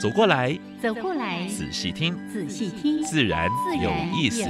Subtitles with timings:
[0.00, 3.50] 走过来，走过来，仔细听，仔细听，自然
[3.82, 4.42] 有意思。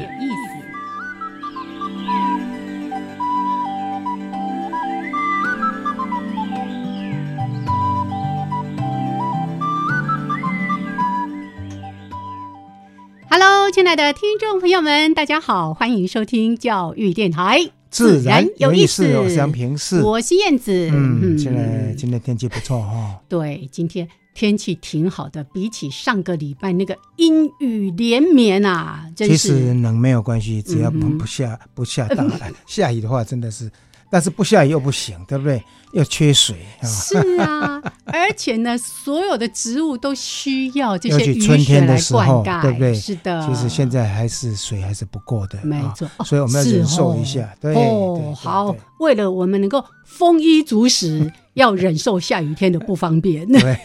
[13.28, 17.58] Hello，亲爱的听众朋友们，大家好，欢迎收听教育电台，
[17.90, 19.04] 自然有意思。
[19.16, 20.88] 我是杨平，是我是燕子。
[20.92, 23.18] 嗯，现在今天天气不错哈。
[23.28, 32.24] 对，今天天气挺好的，比起上个礼拜那个阴雨连绵啊，其实冷没有关系，只要不不下不下大
[32.66, 33.70] 下雨的话，真的是。
[34.12, 35.62] 但是不下雨又不行，对不对？
[35.92, 42.92] 要缺水是啊， 而且呢，所有的植物都需要这些雨水来灌溉，对不对？
[42.92, 43.46] 是的。
[43.46, 46.08] 其实现在还是水还是不够的，没错。
[46.24, 48.34] 所以我们要忍受一下，对哦。
[48.36, 51.32] 好，为了我们能够丰衣足食。
[51.54, 53.46] 要忍受下雨天的不方便。
[53.46, 53.76] 对，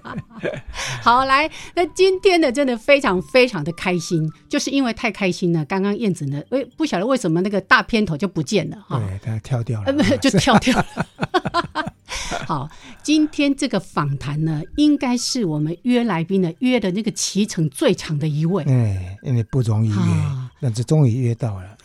[1.02, 5.64] 好来，那今天呢，真的非常非常的开心，就是因为太开心了。
[5.64, 11.06] 刚刚燕子呢，为，不晓得为什么那个大片头就不见了哈，对，它跳掉了， 就跳掉了。
[12.46, 12.68] 好，
[13.02, 18.64] 今天这个访谈呢，应该是我们约来宾的约的那个骑程最长的一位。
[18.64, 19.96] 哎，因为不容易约，
[20.60, 21.76] 但是终于约到了。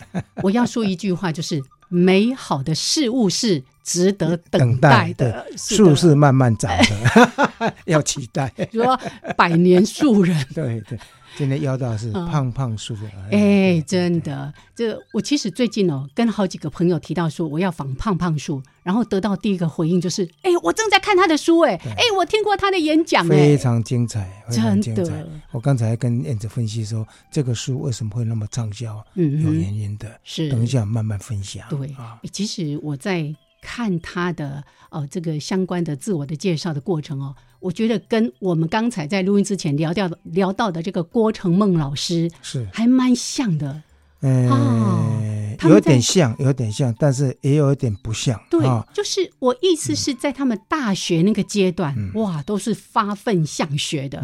[0.41, 3.63] 我要说一句话，就是美好的事物是。
[3.85, 8.51] 值得等待的树是慢慢长的， 要期待。
[8.73, 8.99] 说
[9.37, 10.97] 百年树人，对对，
[11.37, 13.11] 今天邀到是胖胖树人。
[13.31, 25.25] 哎，真的，这我其实最近哦，跟好几个朋友提到说我要访胖胖叔，然后得到第一个回应就是，哎，我正在看他的书，哎，哎，我听过他的演讲，非常精彩，很精彩。
[25.51, 31.67] 我刚才跟燕子分析说，这个书为什么会那么畅销，嗯，有原因的，是等一下慢慢分享。
[31.69, 33.35] 对啊，其实我在。
[33.65, 42.67] 看他的呃这个相关的自我的介绍的过程哦，我觉得跟我们刚才在录音之前聊掉的聊到的这个郭成梦老师是。
[42.71, 43.81] 还蛮像的，
[44.21, 48.39] 嗯，有点像，有点像，但是也有一点不像。
[48.51, 54.23] 对，就是我意思是在他们大学那个阶段，哇，都是发奋向学的。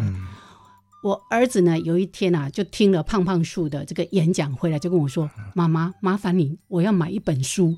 [1.02, 7.76] 我儿子呢，有一天啊，就听了胖胖树的这个演讲回来，就跟我说：“妈妈，麻烦你，我要买一本书。”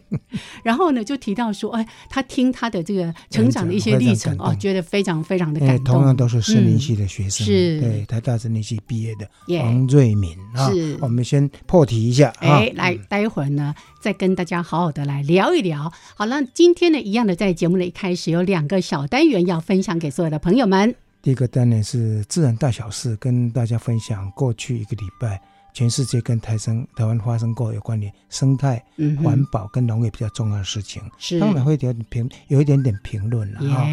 [0.62, 9.26] 然后呢，就提到说：“哎，他听他的这个成长的一些历程哦，觉得非常非常的感动。”同样都是森林系的学生，是，对，台大森林系毕业的
[9.62, 10.70] 王瑞敏啊。
[10.70, 12.28] 是，我们先破题一下。
[12.40, 15.90] 哎，来，待会儿呢，再跟大家好好的来聊一聊。
[16.14, 20.94] 好了，今天呢，一样的，在节目的一开始有两个小单元要分享给所有的朋友们。
[21.24, 25.40] 第一个单元是自然大小事，跟大家分享过去一个礼拜
[25.72, 28.84] 全世界跟台生台湾发生过有关于生态、
[29.22, 33.86] 环保跟农业比较重要的事情，是当然会有点评，有一点点评论了哈。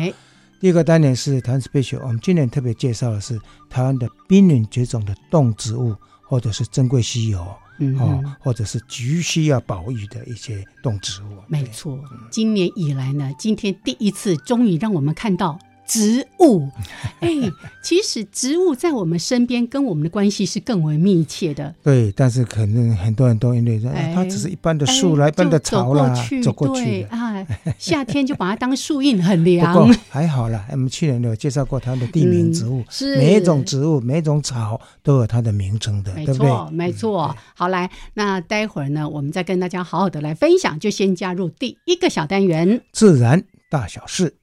[0.59, 3.39] 第一个单元是台湾 special，我们今年特别介绍的是
[3.69, 5.95] 台湾的濒临绝种的动植物，
[6.27, 7.39] 或者是珍贵稀有
[7.97, 11.27] 哦，或者是急需要保育的一些动植物。
[11.47, 11.97] 没错，
[12.29, 15.57] 今年以来呢，今天第一次终于让我们看到。
[15.85, 16.69] 植物，
[17.19, 17.29] 哎，
[17.83, 21.73] 其实植物在我们身边跟我们的关系是更为密切的。
[21.83, 23.81] 对，但是可能很多人都因为
[24.13, 27.45] 它只是一般的树来，一般的草啦，走过去啊，
[27.77, 29.73] 夏天就把它当树荫，很凉。
[29.75, 36.71] 不过还好啦，我们去年有介绍过它的地名植物，是每一种植物、每一种草都有它的名称的，对不对？
[36.71, 37.35] 没错。
[37.53, 44.35] 好，来，那待会儿呢，我们再跟大家好好的来分享，就先加入第一个小单元——自然大小事。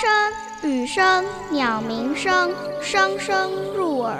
[0.00, 0.08] 声、
[0.70, 2.50] 雨声、鸟鸣声，
[2.80, 4.16] 声声入耳。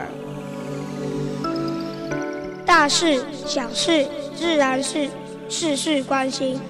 [2.67, 4.07] 大事、小事、
[4.37, 5.09] 自然是
[5.49, 6.61] 事事关心。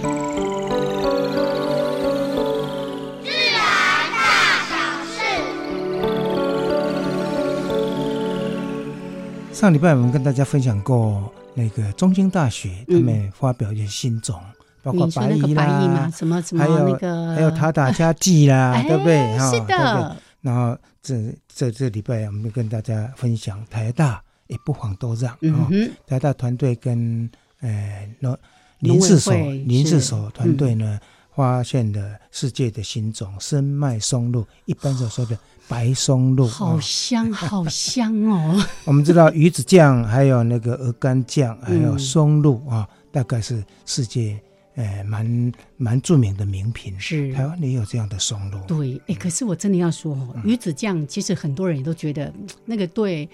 [0.00, 0.08] 自
[3.52, 3.60] 然
[4.10, 4.72] 大小
[5.04, 5.20] 事。
[9.52, 14.40] 上礼拜我们跟大家分享过，那个中兴大学他们发表一些新种。
[14.82, 19.38] 包括白蚁啦，什么什么那个，还有塔塔加剂啦，对不对？
[19.38, 20.16] 是的。
[20.40, 25.68] 然后这这这礼拜，我们跟大家分享台大也不遑多让啊。
[26.06, 27.28] 台大团队跟
[27.60, 28.36] 呃农
[28.78, 30.98] 林氏所林氏所团队呢，
[31.34, 35.38] 发现了世界的新种深麦松露，一般所说的
[35.68, 38.64] 白松露，好香好香哦。
[38.86, 44.40] 我们知道鱼子酱，还有那个鹅肝酱，还有松露啊，大概是世界。
[44.80, 48.58] 哎，蛮蛮著名的名品，是台湾也有这样的松露。
[48.66, 52.32] 对，哎，可是我真的要说，鱼子酱其实很多人也都觉得
[52.64, 53.28] 那个对，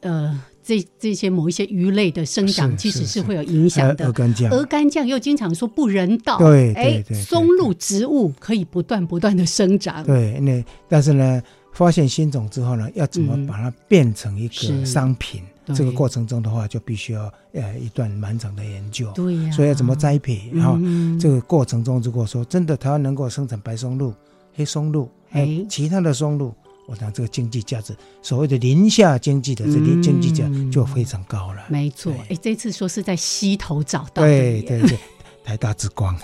[0.00, 4.06] 呃，这这些某一些鱼类的生长其实是会有影响的。
[4.06, 6.38] 鹅肝酱，鹅肝酱又经常说不人道。
[6.38, 10.04] 对对对，松露植物可以不断不断的生长。
[10.04, 15.42] 对，那但是呢，发现新种之后呢，要怎么把它变成一个商品？
[15.74, 20.78] 这个过程中的话，就必须要呃一段蛮长的研究，对呀，所以要怎么栽培哈？
[21.20, 24.14] 这个过程中，如果说真的台湾能够生产白松露、
[24.54, 26.54] 黑松露，哎，其他的松露，
[26.86, 31.64] 我想这个经济价值，所谓的林下经济的这里经济价就非常高了。
[31.68, 34.98] 没错，哎，这次说是在溪头找到，对对对，
[35.44, 36.16] 台大之光，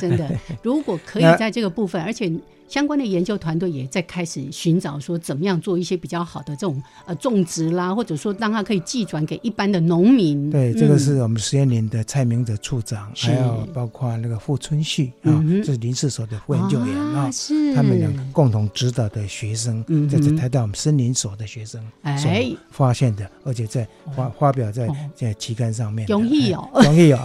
[0.00, 0.30] 真的，
[0.62, 2.32] 如果可以在这个部分，而且。
[2.68, 10.50] 相关的研究团队也在开始寻找说怎么样做一些比较好的这种呃种植啦，或者说让它可以寄转给一般的农民。
[10.50, 17.74] 对，这个是我们实验林的蔡明哲处长，还有包括那个傅春旭啊，这是林试所的副研究员啊，是。
[17.74, 21.80] 他们两个共同指导的学生，在这台大我们森林所的学生
[22.18, 22.30] 所
[22.70, 27.20] 发现的，而且在发发表在在期刊上面，容易哦，容易哦，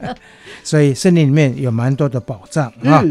[0.62, 3.04] 所以森林里面有蛮多的宝藏啊。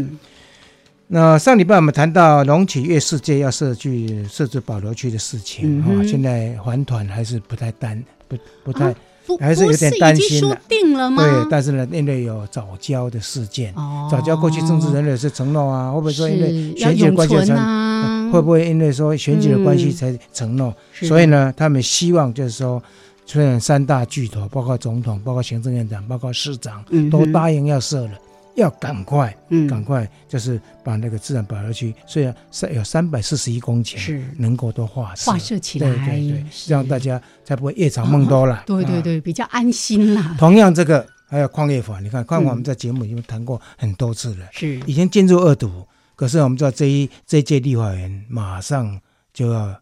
[1.12, 8.94] 那上礼拜我们谈到龙起月世界要设去设置保留区的事情啊，现在还团还是不太担不不太，
[9.40, 10.56] 还是有点担心了。
[10.68, 11.24] 定了吗？
[11.24, 13.74] 对，但是呢，因为有早教的事件，
[14.08, 20.72] 早教过去政治人也是承诺啊，会不会说因为选举的关系才会不会因为说选举的关系才承诺？
[20.94, 22.80] 所以呢，他们希望就是说，
[23.26, 28.10] 虽然三大巨头，包括总统、包括行政院长、包括市长，都答应要设了。
[28.54, 38.62] 要赶快，嗯，赶快，就是把那个自然保留区，虽然三有三百四十一公顷，是能够都划划设起来，对对对，这样大家才不会夜长梦多了。
[38.66, 40.36] 对对对，比较安心啦。
[40.38, 45.86] 同样，这个还有矿业法，你看，矿业法我们在节目已经谈过很多次了，是已经进入二读，
[46.16, 49.00] 可是我们知道这一这一届立法员马上
[49.32, 49.80] 就要。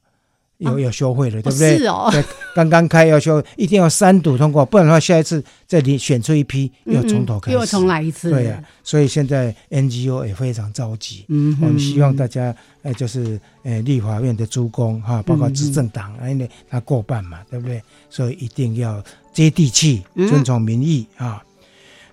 [0.59, 1.79] 有有修会了，对不对？
[1.79, 2.13] 是哦。
[2.55, 8.31] 刚刚开要修， 一定要三读通过，不然的话，下一次再你选出一批，又从头开始，又重来一次。
[8.31, 11.25] 对呀，所以现在 NGO 也非常着急。
[11.29, 17.81] 嗯，我们希望大家，呃，就是呃，立法院的诸公哈，包括执政党，因为他过半嘛，对不对？
[18.11, 19.03] 所以一定要
[19.33, 21.43] 接地气，遵从民意啊。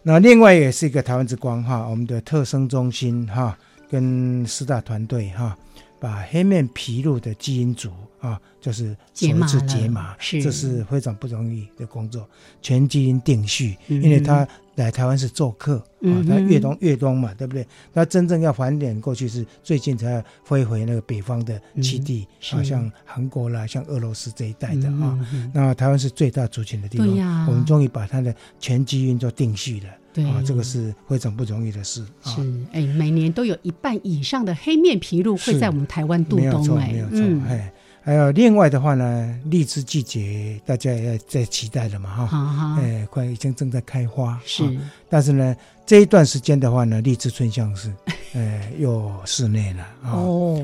[0.04, 3.58] 那另外也是一个台湾之光哈，我们的特生中心哈，
[3.90, 5.58] 跟四大团队哈。
[6.06, 12.30] 把黑面琵鹭的基因组啊，就是解码解码，这是非常不容易的工作，
[12.62, 13.76] 全基因定序。
[13.88, 17.66] 因为他来台湾是做客啊，他越冬越冬嘛，对不对？
[17.92, 25.28] 他真正要返点过去是最近才飞回那个北方的基地，啊，像韩国啦，像俄罗斯这一带的啊。
[25.56, 29.90] 那台湾是最大族群的地方，我们终于把它的全基因做定序了。
[30.24, 32.06] 啊，这个是非常不容易的事。
[32.24, 32.42] 是，
[32.72, 44.64] 哎，每年都有一半以上的黑面琵鹭会在我们台湾渡冬，哎，没有错，哎，还有另外的话呢，荔枝季节大家也在期待了嘛，哈，哎，快已经正在开花，是，
[45.10, 45.56] 但是呢，
[45.86, 47.92] 这一段时间的话呢，荔枝春香是，
[48.34, 50.64] 哎， 又室内了，哦，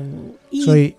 [0.64, 0.94] 所以。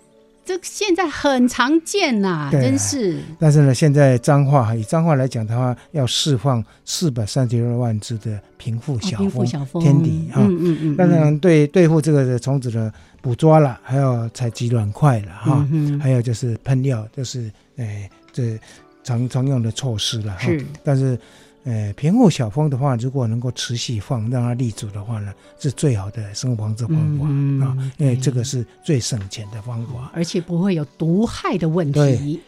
[0.46, 3.20] 这现在很常见呐，真是。
[3.40, 9.18] 但是呢，现在脏话以脏话来讲的话，要释放四百三十二万只的平腹小
[9.66, 10.42] 蜂天敌哈。
[10.42, 10.96] 嗯嗯嗯。
[10.96, 15.68] 当然，对对付这个虫子的捕捉了，还有采集卵块了哈。
[15.72, 18.60] 嗯还有就是喷药，就是诶这
[19.04, 20.40] 常常用的措施了哈。
[20.40, 20.66] 是。
[20.84, 21.18] 但是。
[21.66, 27.26] 呃，平户小蜂的话，如果能够持续放，让它立足的话呢，是最好的生防治方法
[27.66, 32.42] 啊，因为这个是最省钱的方法，而且不会有毒害的问题。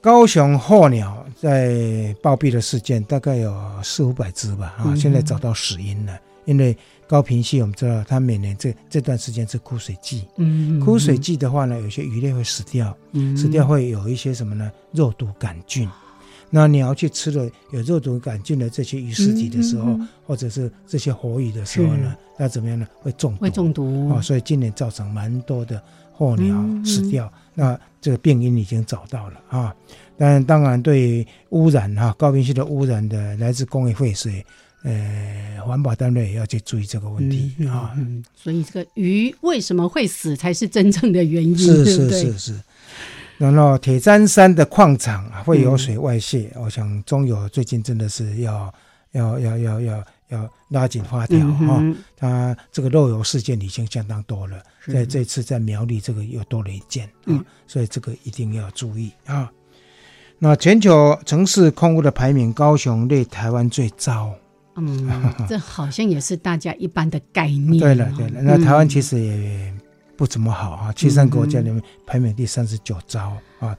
[0.00, 6.18] 高雄候鸟在暴毙的事件大概有四五百只吧，啊，现在找到死因了。
[6.46, 6.76] 因为
[7.08, 12.96] 高平溪我们知道，它每年这这段时间是枯水季，嗯，枯水季的话呢，有些鱼类会死掉，
[13.36, 14.70] 死掉会有一些什么呢？
[14.92, 15.90] 肉毒杆菌。
[16.48, 22.86] 那你要去吃了有肉毒杆菌的这些鱼尸体的时候，或者是这些活鱼的时候呢，那怎么样呢？
[23.00, 23.40] 会中毒。
[23.40, 24.20] 会中毒啊！
[24.22, 27.30] 所以今年造成蛮多的候鸟死掉。
[27.52, 29.74] 那这个病因已经找到了啊。
[30.16, 34.44] 但当然，对污染哈高频系的污染的来自工业废水，
[34.82, 37.92] 呃，环保单位也要去注意这个问题啊。
[38.34, 42.60] 所以这个鱼为什么会死，才是真正的原因，是是是是。
[43.38, 48.72] 然后铁砧山的矿场会有水外泄，我想中油最近真的是要
[49.12, 51.82] 要要要要要拉紧发条哈。
[52.16, 59.50] 它这个漏油事件已经相当多了，在这次在苗栗这个又多了一件啊，所以这个一定要注意啊。
[60.38, 64.34] 那全球城市空污的排名，高雄列台湾最糟。
[64.76, 65.08] 嗯，
[65.48, 67.78] 这好像也是大家一般的概念。
[67.78, 69.72] 对了对了，那台湾其实也
[70.16, 73.76] 不怎么好啊，七三国家里面排名第三十九招啊，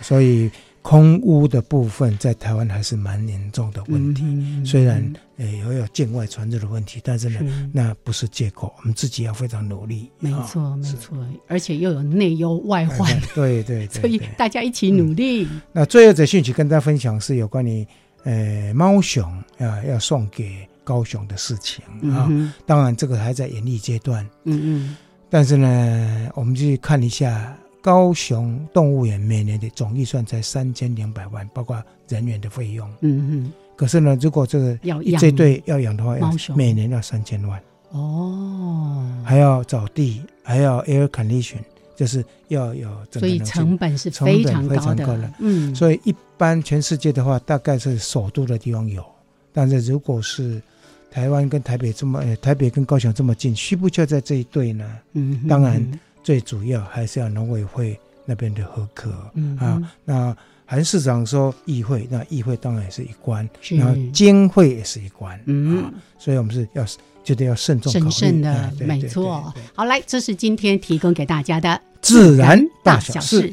[0.00, 0.50] 所以
[0.82, 4.24] 空污的部分在台湾还是蛮严重的问题。
[4.64, 5.00] 虽然
[5.36, 10.10] 诶也有境外传入的问题，但是呢，那不是借口，我们自己要非常努力。
[10.18, 11.16] 没错没错，
[11.46, 13.20] 而且又有内忧外患。
[13.34, 15.46] 对 对，所以大家一起努力。
[15.72, 17.86] 那最后的讯息跟大家分享是有关于。
[18.22, 19.24] 呃，猫熊
[19.56, 21.82] 啊，要送给高雄的事情
[22.12, 22.28] 啊，
[22.66, 24.22] 当然这个还在演绎阶段。
[24.44, 24.96] 嗯嗯，
[25.30, 32.86] 但是呢，我们去看一下高雄动物园每年的总预算才三千两百万，包括人员的费用。
[33.00, 34.78] 嗯嗯，可是呢，如果这个
[35.18, 36.16] 这对要养的话，
[36.54, 37.62] 每年要三千万。
[37.92, 41.58] 哦，还要找地，还要 air condition。
[41.96, 45.30] 就是要有，所以成本是非常高的。
[45.38, 49.04] 嗯，所以一般全世界的话，大概是首都的地方有，
[49.52, 50.62] 但是如果是
[51.10, 54.88] 台湾跟台北这么，台北跟高雄这么近，需不需要在这一对呢？
[55.14, 55.84] 嗯，当然
[56.22, 59.12] 最主要还是要农委会那边的合格。
[59.34, 65.38] 嗯啊，那韩市长说议会，那议会当然也是一关，然后监会也是一关。
[65.46, 66.84] 嗯，所以我们是要
[67.24, 69.52] 觉得要慎重审慎的，没错。
[69.74, 71.80] 好，来，这是今天提供给大家的。
[72.00, 73.52] 自然大小事。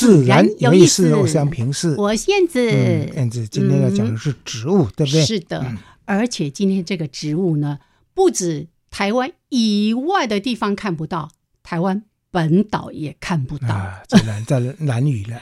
[0.00, 2.64] 自然有意思，我是杨平视，我燕子。
[3.14, 5.22] 燕子今天要讲的是植物，对不对？
[5.22, 5.76] 是的，
[6.06, 7.78] 而且今天这个植物呢，
[8.14, 8.68] 不止。
[8.90, 11.30] 台湾以外的地方看不到，
[11.62, 13.68] 台湾本岛也看不到。
[14.06, 15.40] 这难在南屿了，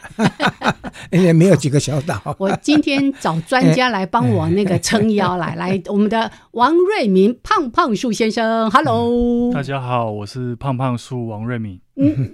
[1.12, 2.20] 因为没有几个小岛。
[2.38, 11.80] 我今天找专家来帮我那个撑腰来， 来我们的王瑞明胖胖树先生，Hello，大家好，我是胖胖树王瑞明。
[11.96, 12.30] 嗯，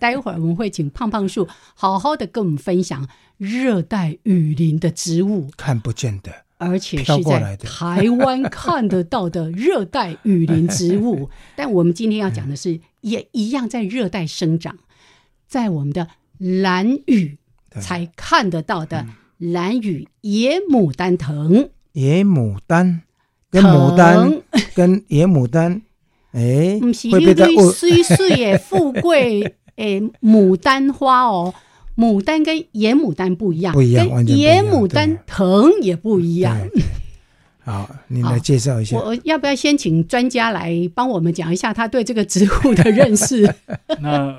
[0.00, 3.06] 待会儿我们会请胖胖树好好的跟我们分享
[3.36, 6.32] 热带雨林的植物，看不见的。
[6.60, 14.78] 而且是在台湾看得到的热带雨林植物，但我们今天要讲的是，也一样在热带生长，
[15.46, 17.38] 在我们的蓝屿
[17.80, 19.06] 才看得到的
[19.38, 21.70] 蓝屿野牡丹藤。
[21.92, 23.02] 野牡丹
[23.50, 24.42] 跟牡丹
[24.74, 25.82] 跟野牡丹，
[26.32, 26.78] 哎，
[27.10, 31.54] 会被在水水的富贵诶牡丹花哦。
[31.96, 36.56] 牡丹跟野牡丹不一样，不一样，跟野牡丹藤也不一样。
[37.68, 38.96] 好，你来介绍一下。
[38.96, 43.42] 我要不要先请专家来帮我们讲一下他对这个植物的认识？
[44.00, 44.34] 那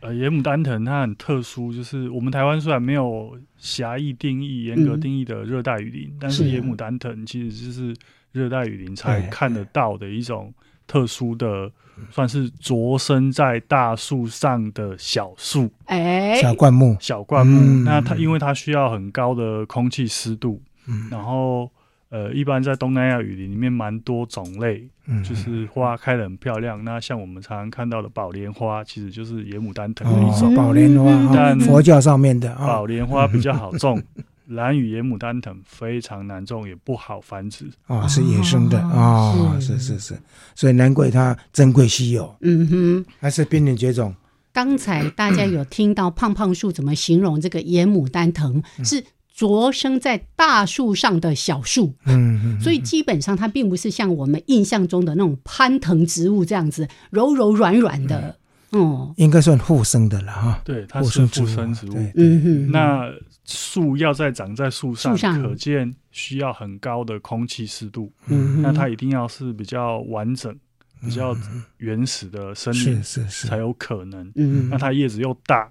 [0.00, 7.96] 呃，野牡丹藤它很特殊，就是我们台湾虽然没有狭义定义、严格定义的热带雨林，但是野牡丹藤其实就是
[8.30, 10.54] 热带雨林才看得到的一种
[10.86, 11.70] 特殊的。
[12.12, 17.82] 算是着生在大树上的小树，哎，小灌木，小灌木。
[17.82, 20.62] 那它因为它需要很高的空气湿度，
[21.10, 21.68] 然后
[22.10, 24.88] 呃，一般在东南亚雨林里面蛮多种类，
[25.22, 26.82] 就是花开的很漂亮。
[26.84, 34.02] 那像我们常常看到的宝莲花，其实就是野牡丹藤的一种宝莲花，但佛教上面的宝莲花比较好种。
[34.48, 40.18] 蓝雨野牡丹藤非常难种，也不好繁殖啊，是野生的啊，是是是，
[40.54, 42.34] 所以难怪它珍贵稀有。
[42.40, 44.14] 嗯哼，还是濒临绝种。
[44.50, 48.62] 刚才大家有听到胖胖树怎么形容这个野牡丹藤？
[48.82, 49.04] 是
[49.38, 51.94] 着生在大树上的小树。
[52.06, 58.36] 嗯哼，所以基本上它并不是像我们印象中的那种攀藤植物这样子柔柔软软的。
[58.70, 60.60] 哦，应该算附生的了哈。
[60.64, 61.94] 对，它是附生植物。
[62.16, 63.08] 嗯哼，那。
[63.50, 68.12] 树要在长在树上，可见需要很高的空气湿度。
[68.26, 70.54] 嗯，那它一定要是比较完整、
[71.00, 71.34] 比较
[71.78, 74.30] 原始的生命，是是是，才有可能。
[74.34, 75.66] 嗯，那它叶子又大，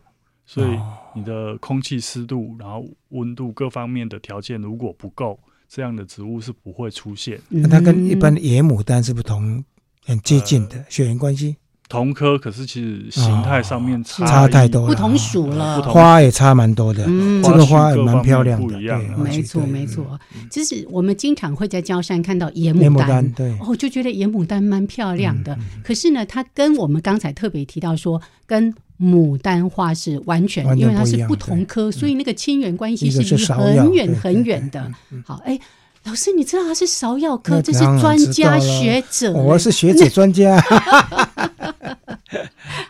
[0.48, 0.80] 所以
[1.14, 5.38] 你的空气湿度，然后温度各方面的条件如果不够，
[5.68, 7.38] 这样的植物是不会出现。
[7.50, 9.62] 那它跟一般的野牡丹是不同，
[10.06, 11.58] 很接近的血缘关系。
[11.90, 17.06] 同科，可是其实形态上面差太多了，不同属了，花也差蛮多的。
[17.08, 18.78] 嗯，这个花也蛮漂亮的，
[19.18, 20.20] 没错没错。
[20.52, 25.58] 其实我们经常会在焦山看到野牡丹，对，哦，就觉得野牡丹蛮漂亮的。
[25.82, 34.92] 可是呢，它跟我们刚才特别提到说，跟牡丹花是完全，因为它是不同科，所以那个亲缘关系是离很远很远的。
[35.26, 35.60] 好，哎。
[36.04, 39.34] 老师，你知道他是芍药科，这是专家学者。
[39.34, 40.58] 我是学者专家。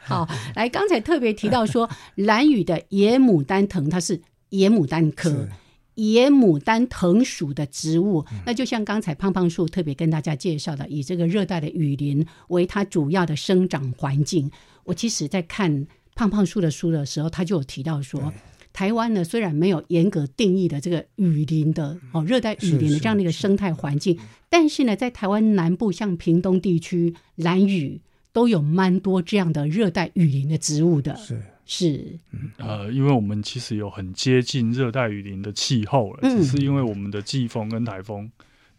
[0.06, 5.48] 好，来，刚才特别提到说，蓝雨的野牡丹藤，它是野牡丹科
[5.96, 8.24] 野牡丹藤属的植物。
[8.46, 14.52] 那就像刚才胖胖树特别跟大家介绍的，以这个热带的雨林为它主要的生长环境。
[14.84, 18.34] 我其实，在看胖胖叔的书的时候，他就有提到说。
[18.74, 24.20] 台湾呢，虽然没有严格定义的这个雨林的哦，热带雨林的这样的一个生态环境，
[24.50, 28.00] 但是呢，在台湾南部像屏东地区、兰屿
[28.32, 31.16] 都有蛮多这样的热带雨林的植物的。
[31.16, 31.42] 是。
[31.70, 32.18] 是，
[32.58, 38.22] 呃，因为我们其实有很接近热带雨林的气候了，只是因为我们的季风跟台风，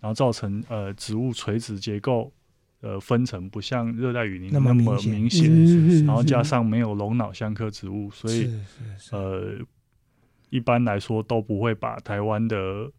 [0.00, 2.32] 然后造成呃植物垂直结构
[2.80, 8.50] 呃分层不像热带雨林那么明显，然后加上没有龙脑香科植物，所以
[9.12, 9.58] 呃。
[10.50, 12.90] 一般来说都不会把台湾的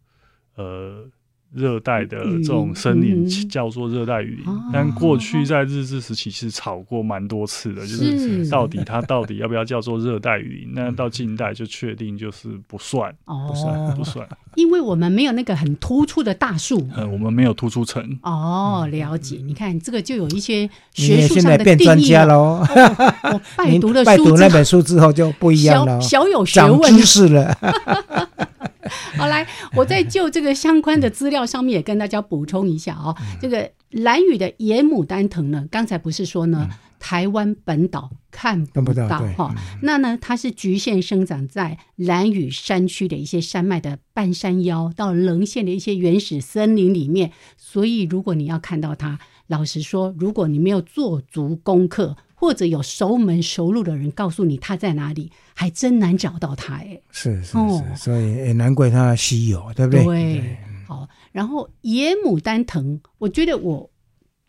[0.54, 1.04] 呃
[1.52, 10.74] 热带的这种森林叫做热带雨林，但过去在日治时期其实吵过蛮多次的，就是到底它到底要不要叫做热带雨林？
[10.74, 18.00] 那到近代就确定就是不算，不算不算，因为我们没有那个很突出的大树，呃，我们没有突出层。
[18.22, 19.40] 哦，了解。
[19.44, 22.64] 你看这个就有一些学术上的变专家喽。
[23.24, 27.52] 我拜读了拜读那本书之后就不一样了，小有学问，知识了。
[29.16, 33.14] 好，来，我在就这个相关的资料上面也跟大家补充一下啊。
[33.40, 39.54] 这个蓝雨的野牡丹藤呢，刚才不是说呢，台湾本岛看不到哈？
[39.82, 47.32] 那呢，它是局限生长在蓝雨山区的一些山脉的半山腰到棱线的一些原始森林里面。
[47.56, 52.16] 所以，如果你要看到它，老实说，如果你没有做足功课。
[52.40, 56.98] 或者有熟门熟路的人告诉你他在哪里，还真难找到他哎。
[57.10, 60.04] 是是是，所以也难怪他稀有，对不对？
[60.06, 60.56] 对。
[60.88, 63.89] 好，然后野牡丹藤，我觉得我。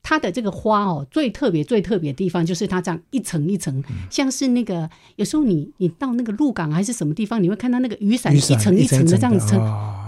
[0.04, 9.56] 它的这个花哦，最特别、最特别的地方就是它这样一层一层，像是那个有时候你你到那个鹿港还是什么地方，你会看到那个雨伞一层一层的这样子，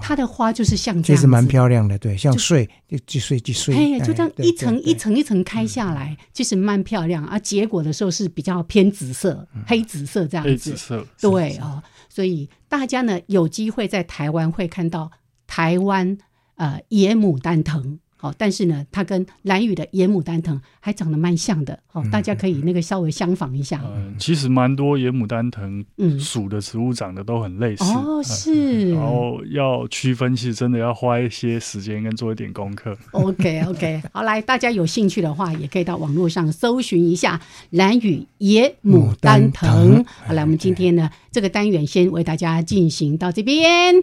[0.02, 2.68] 它的花就是像这样，其实蛮漂亮的，对，像穗
[3.06, 7.26] 就穗就穗，哎，就这样一层一层一层开下来，其实蛮漂亮。
[7.28, 11.82] 而结果的时候是比较偏紫色、黑紫色这样子，黑紫色，对哦。
[12.10, 15.12] 所以大家呢有机会在台湾会看到
[15.48, 16.18] 台湾
[16.56, 18.00] 呃野牡丹藤。
[18.24, 23.82] 哦，但是呢，它跟蓝雨的野牡丹藤还长得蛮像的，哦，大家可以那个稍微相仿一下。
[23.84, 25.86] 嗯，其实蛮多野牡丹藤
[26.18, 27.84] 属的植物长得都很类似。
[27.84, 28.92] 哦，是。
[28.96, 32.98] 然后要区分，其实真的要花一些时间跟做一点功课。
[33.12, 40.06] OK，OK， 好，来，大家有兴趣的话，也可以到网络上搜寻一下蓝雨野牡丹藤。
[40.26, 43.96] 好，来，我们今天呢，这个单元先为大家进行到这边。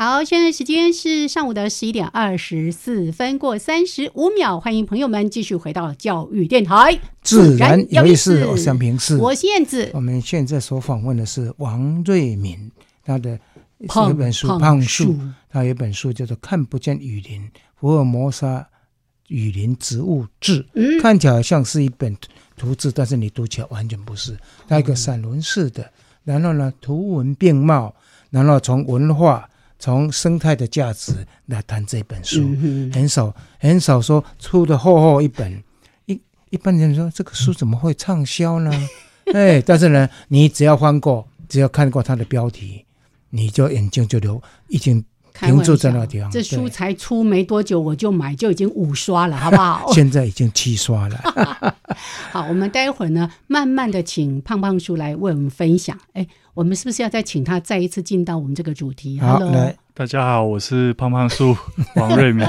[0.00, 8.46] 好，现在时间是上午的十一点二十四分过三十五秒，欢迎朋友们继续回到教育电台，自然有意思。
[8.46, 9.90] 我想平视，我是燕子。
[9.92, 12.70] 我们现在所访问的是王瑞敏，
[13.04, 13.30] 他的
[13.78, 15.14] 有一本书《胖树》，
[15.50, 18.64] 他有一本书叫做《看不见雨林：福尔摩沙
[19.26, 20.64] 雨林植物志》，
[21.02, 22.16] 看起来像是一本
[22.56, 25.90] 图志，但是你读起来完全不是，它一个散文式的，
[26.22, 27.92] 然后呢，图文并茂，
[28.30, 29.50] 然后从文化。
[29.78, 32.40] 从生态的价值来谈这本书，
[32.92, 35.62] 很少很少说出的厚厚一本，
[36.06, 38.72] 一一般人说这个书怎么会畅销呢？
[39.34, 42.84] 哎，但是呢，你只要翻过，只要看过它的标题，
[43.30, 45.04] 你就眼睛就流，已经
[45.46, 46.30] 停住在那个地方。
[46.30, 49.90] 这书才出没多久，我就买，就已经五刷了，好不好？
[49.94, 51.74] 现在已经七刷了。
[52.32, 55.98] 好，我们待会儿呢，慢慢的请胖胖叔来为我们分享。
[56.12, 56.26] 哎。
[56.54, 59.16] 我们是不是要再请他再一次进到我们这个主题？
[59.20, 61.56] 好，来，大家好，我是胖胖叔
[61.94, 62.44] 王瑞明，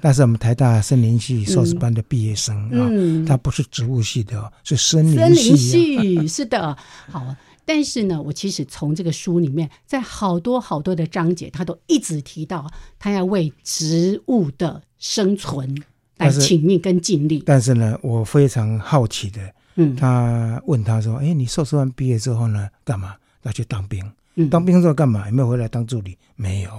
[0.00, 2.82] 那是我们台大森林系硕士班的毕业生啊，
[3.24, 6.76] 他不是植物系的，是森林系，是的。
[7.08, 7.24] 好，
[7.64, 15.74] 但是呢，我其实从这个书里面，在好多好多的章节，他都一直提到，他要为植物的生存
[16.16, 17.42] 来请命跟尽力。
[17.46, 23.14] 但是呢，我非常好奇的，嗯，他问他说：“哎，你硕士完毕业之后呢，干嘛？
[23.42, 24.04] 要去当兵？
[24.50, 25.26] 当兵之后干嘛？
[25.26, 26.16] 有没有回来当助理？
[26.36, 26.70] 没有，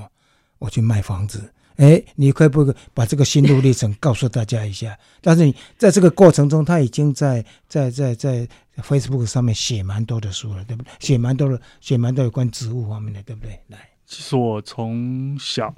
[0.60, 4.96] 我去卖房子。”哎，你可不可以把这个心路历程告诉大家一下？
[5.22, 10.92] 但是你在这个过程中，他已经在在在在 Facebook 上面写蛮多的书了，对不对？
[11.00, 13.60] 写蛮多的，写蛮多有关植物方面的，对不对？
[13.68, 15.74] 来，其实我从小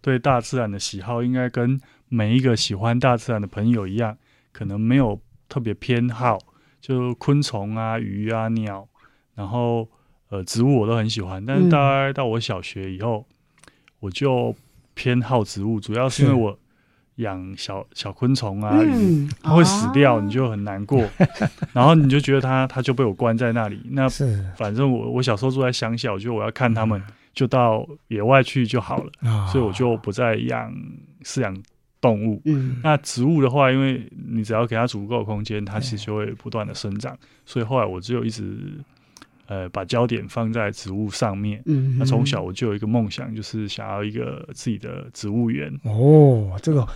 [0.00, 4.16] 对大自然的喜好，应该跟每一个喜欢大自然的朋友一样，
[4.52, 6.38] 可能没有特别偏好，
[6.80, 8.88] 就昆虫啊、鱼啊、鸟，
[9.34, 9.88] 然后
[10.28, 11.44] 呃植物我都很喜欢。
[11.44, 13.26] 但是大概到我小学以后，
[13.98, 14.54] 我就
[14.94, 16.56] 偏好植物，主要是因为我
[17.16, 18.70] 养小小昆虫啊，
[19.42, 21.04] 它会死掉，你就很难过，
[21.72, 23.80] 然后你就觉得它它就被我关在那里。
[23.90, 24.08] 那
[24.56, 27.02] 反正我我小时候住在乡下，我觉得我要看它们，
[27.32, 30.72] 就到野外去就好了，所以我就不再养
[31.22, 31.56] 饲养
[32.00, 32.42] 动物。
[32.82, 37.16] 那植物的话，因为你只要给它足够的空间，它其实就会不断的生长。
[37.44, 38.74] 所以后来我只有一直。
[39.46, 41.62] 呃，把焦点放在植物上面。
[41.66, 45.72] 嗯，那从小我就有一个梦想，就是想要一个自己的植物园。
[45.84, 46.86] 哦，这个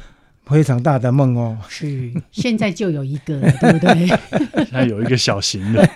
[0.45, 1.57] 非常大的梦哦。
[1.69, 4.07] 是，现在就有一个，对不对？
[4.65, 5.89] 现在有一个小型的。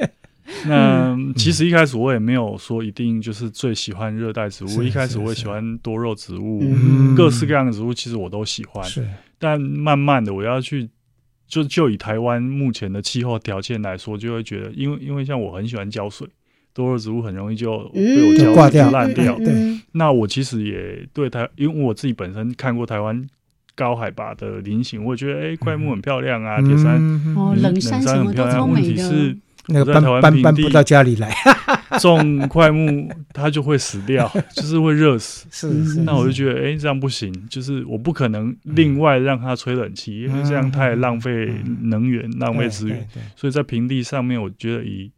[0.66, 4.82] 那其实一开始我也没有说一定就是最喜欢热带植物。
[4.82, 6.62] 一开始我也喜欢多肉植物，
[7.16, 8.84] 各式各样的植物，其实我都喜欢。
[8.84, 9.06] 是，
[9.38, 10.88] 但慢慢的我要去。
[11.46, 16.26] 就就以台湾目前的气候条件来说，就会觉得，因为因为像我很喜欢浇水，
[16.72, 19.36] 多肉植物很容易就被我浇掉烂掉。
[19.38, 23.26] 对，那我其实也对台，因为我自己本身看过台湾
[23.74, 27.00] 高海拔的林形，我觉得哎，怪木很漂亮啊，铁山、
[27.60, 28.70] 冷山很漂亮。
[28.70, 29.36] 问题是。
[29.66, 31.34] 那个搬搬搬不到家里来，
[32.00, 35.46] 种块木它就会死掉，就是会热死。
[35.50, 43.06] 是是，那我就觉得，哎，这样不行，就是我不可能另外让它吹冷气，因为这样太浪费能源、浪费资源。
[43.36, 45.10] 所以在平地上面，我觉得以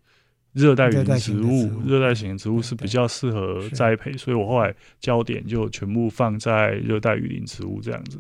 [0.53, 8.17] 热带雨林植物、热带型植物是比较适合栽培，所以我后来焦点就全部放在热带雨林植物这样子。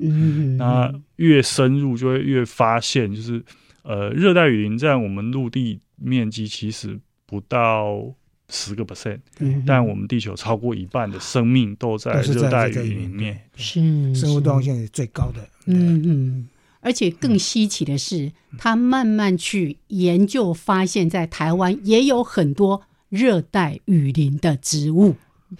[0.58, 3.42] 那越深入就会越发现，就是
[3.86, 5.80] 呃，热带雨林在我们陆地。
[5.98, 8.14] 面积其实不到
[8.50, 9.18] 十个 percent，
[9.64, 15.48] 但我们地球超过一半的生命都在热带雨林里面，是生物多样性是最高的。
[15.64, 16.48] 嗯嗯，
[16.80, 25.14] 而且更稀奇的是，他慢慢去研究，发现，在台湾也有很多热带雨林的植物。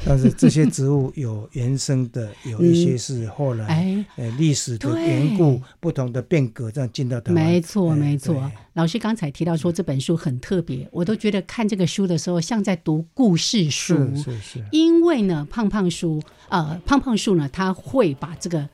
[0.05, 7.45] 但是这些植物有原生的，有一些 是后来呃历史的缘故，不同的变革这样进到台湾。
[7.45, 8.51] 没错，没错。
[8.75, 13.95] 老师刚才提到说这本书很特别，我都觉得看这个书的时候像在读故事书。
[14.17, 14.65] 是是。
[14.73, 18.69] 因为呢，胖胖叔呃，胖胖树呢，他会把这个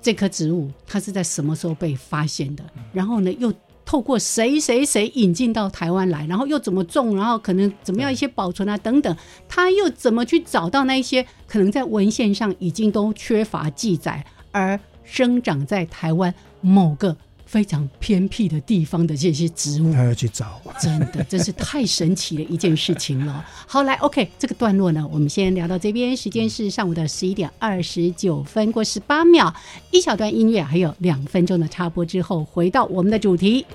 [0.00, 3.52] 这棵植物，它是在什么时候被发现的，然后呢又。
[3.92, 9.14] 透过谁谁谁引进到台湾来，然后又怎么种，然后可能怎么样一些保存啊等等，
[9.46, 17.14] 他又怎么去找到那一些可能在文献上已经都缺乏记载，而生长在台湾某个。
[17.52, 23.44] 非常偏僻的地方的这些植物，他要去找，真的，真是太神奇的一件事情了。
[23.68, 26.16] 好，来，OK，这个段落呢，我们先聊到这边。
[26.16, 29.54] 时间是上午的十一点二十九分过十八秒，
[29.90, 33.66] 一小段音乐，还有两分钟的插播之后，回到我们的主题。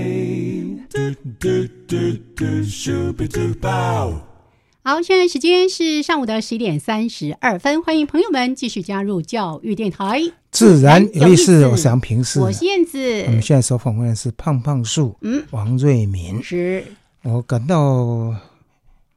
[0.89, 0.99] 嘟
[1.39, 1.47] 嘟
[1.87, 1.95] 嘟
[2.35, 4.13] 嘟，Super Duper。
[4.83, 10.21] 好，现在时间是上午的十一点三十二分，欢迎朋友们继续加入教育电台。
[10.51, 13.23] 自然有意思，我是杨平是，我是燕子。
[13.27, 16.43] 我们现在所访问的是胖胖树，嗯，王瑞敏。
[16.43, 16.83] 是，
[17.23, 18.35] 我感到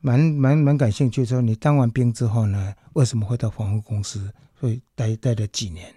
[0.01, 1.25] 蛮蛮蛮感兴趣。
[1.25, 4.31] 说你当完兵之后呢，为什么会到防护公司？
[4.61, 5.92] 会待待了几年？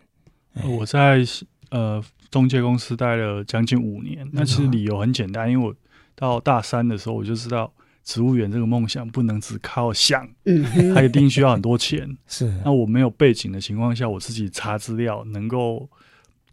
[0.80, 1.24] 我在
[1.70, 4.28] 呃中介公司待了将近五年。
[4.32, 5.76] 那其实理由很简单，因为我
[6.16, 7.72] 到大三的时候，我就知道。
[8.04, 10.64] 植物园这个梦想不能只靠想，嗯，
[10.96, 12.08] 它一定需要很多钱。
[12.26, 15.90] 是，那我没有背景的情况下，我自己查资料，能够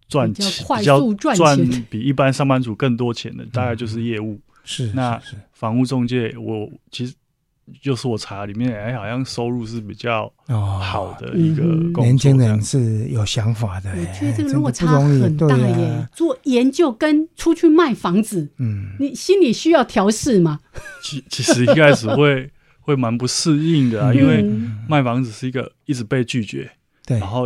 [0.08, 0.44] 赚钱，
[0.76, 1.56] 比较赚
[1.88, 4.40] 比一般上班族更多钱的，大概就是业务。
[4.64, 5.16] 是，那
[5.52, 7.14] 房屋中介，我其实。
[7.80, 11.62] 就是我查里面，哎，好像收入是比较好的一个
[12.02, 13.90] 年轻人是有想法的。
[13.90, 16.08] 我觉得这个落差很大耶。
[16.12, 20.60] 做研究跟出去卖房子，嗯，你心里需要调试吗？
[21.02, 22.50] 其其实一开始会
[22.80, 24.44] 会蛮不适应的啊，因为
[24.88, 26.70] 卖房子是一个一直被拒绝，
[27.06, 27.44] 对，然后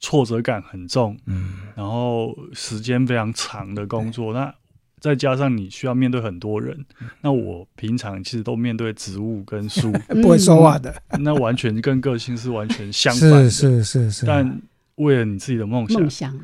[0.00, 4.54] 挫折感很重，嗯，然后时间非常长的工作，那。
[4.98, 6.74] 再加上你需要面对很多人，
[7.20, 13.50] 那我平常其实都面对植物跟书， 不会说话的， 那完全跟个性是完全相反的。
[13.50, 14.26] 是是是是。
[14.26, 14.60] 但
[14.94, 16.40] 为了你自己的梦想，梦想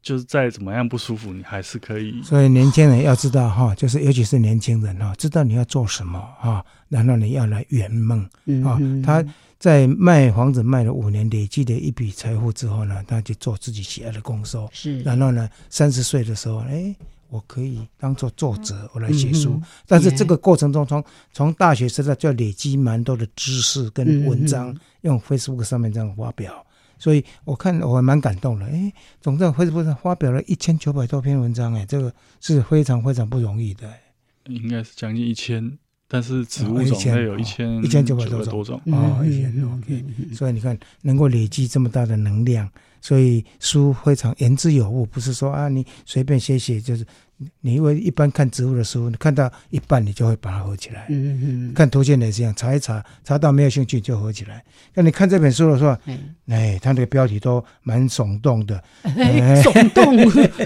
[0.00, 2.22] 就是再怎么样不舒服，你还是可以。
[2.22, 8.20] 所以年轻人要知道哈，就是尤其是年轻人哈，知道你要做什么哈，然后你要来圆梦
[8.64, 8.78] 啊。
[9.04, 9.24] 他
[9.58, 14.70] 在卖房子卖了五年，累积的一笔财富之后呢，他就做自己喜爱的工作。
[14.72, 15.00] 是。
[15.00, 16.94] 然后呢，三十岁的时候，哎。
[17.28, 19.60] 我可以当做作者，我来写书。
[19.86, 26.64] 但是这个过程中，从从大学时代就要累积蛮多的知识跟文章，用 Facebook 上面这样发表。
[26.98, 28.64] 所以我看我还蛮感动的。
[28.66, 33.92] 哎，总在 Facebook 上发表了一千九百多篇文章，哎，这个是非常非常不容易的。
[34.46, 35.76] 应该是将近一千，
[36.08, 39.70] 但是植物种类有一千一千九百多种哦，一千多。
[39.72, 42.70] OK，所以你看，能够累积这么大的能量。
[43.06, 47.06] 所以书非常言之有物，不是说啊你随便写写，就是
[47.60, 51.06] 你因为一般看植物的书，你看到一半你就会把它合起来。
[51.08, 54.60] 嗯嗯嗯看图鉴也是一样，查一查，查到没有兴趣就合起来。
[54.92, 55.96] 那你看这本书的时候，
[56.48, 60.16] 哎，它那个标题都蛮耸动的，耸动，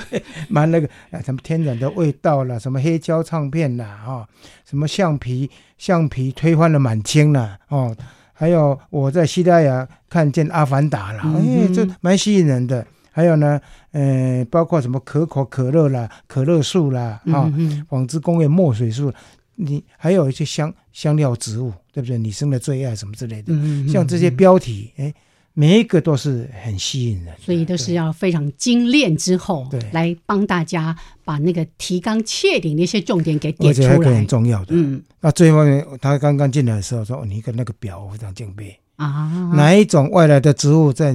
[0.49, 4.27] 蛮那个啊，什么天然的味道啦，什么黑胶唱片啦，哈，
[4.65, 7.95] 什么橡皮橡皮推翻了满清啦，哦。
[8.41, 12.87] 还有我在西班牙看见《阿凡达》啦，哎，这蛮吸引人的。
[13.13, 13.61] 还有呢，
[13.93, 17.53] 呃，包括什么可口可乐啦、可乐树啦，啊，
[17.91, 19.13] 纺织工业墨水树，
[19.57, 22.17] 你还有一些香香料植物，对不对？
[22.17, 23.53] 女生的最爱什么之类的，
[23.87, 25.13] 像这些标题，哎。
[25.53, 33.89] 每一个都是很吸引人，所以都是要非常精炼之后，对，来帮大家把那个提纲挈领的一些重点给点出来。
[33.89, 41.13] 而且很重要的，嗯，那最后面他刚刚进来的时候说：“你跟那个表我非常敬佩啊，哪一种外来的植物在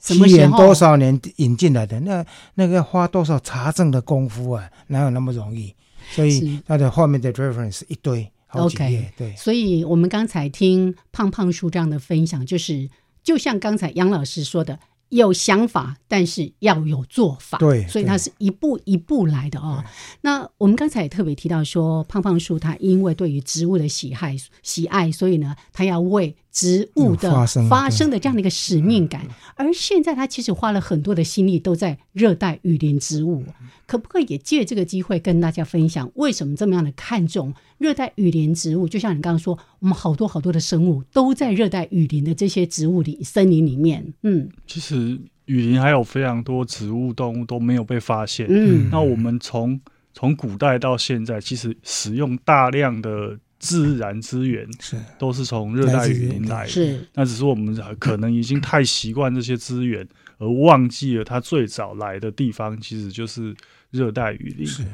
[0.00, 2.00] 什么多少年引进来的？
[2.00, 4.68] 那那个花多少查证的功夫啊？
[4.88, 5.74] 哪有那么容易？
[6.10, 9.36] 所以他的后面的 reference 一堆好几页，对。
[9.36, 12.88] 所以我们刚才听胖胖叔这样的分享，就是。
[13.24, 17.58] 就像刚才杨老师说的，有想法，但是要有做法。
[17.58, 19.82] 对，所以他是一步一步来的哦。
[20.20, 29.26] 那我们刚才也特别提到说，胖胖叔他因为对于植物的喜爱喜爱，所以呢，他要为植物的发生的这样的一个使命感。
[29.56, 33.44] 而现在他其实花了很多的心力都在热带雨林植物，
[33.86, 37.52] 可不可以也借这个机会跟大家分享，为什么这么样的看重？
[37.78, 44.14] 热带雨林植物，就像你刚刚说，我们好多好多的生物都在热带雨林的这些植物里、森林里面。
[44.22, 48.46] 嗯，其实雨林还有非常多植物、动物都没有被发现。
[48.48, 49.78] 嗯，那我们从
[50.12, 56.66] 从古代到现在，其实使用大量的自然资源，是都是从热带雨林来。
[56.66, 60.06] 是，那只是我们可能已经太习惯这些资源，
[60.38, 63.54] 而忘记了它最早来的地方其实就是
[63.90, 64.66] 热带雨林。
[64.66, 64.84] 是，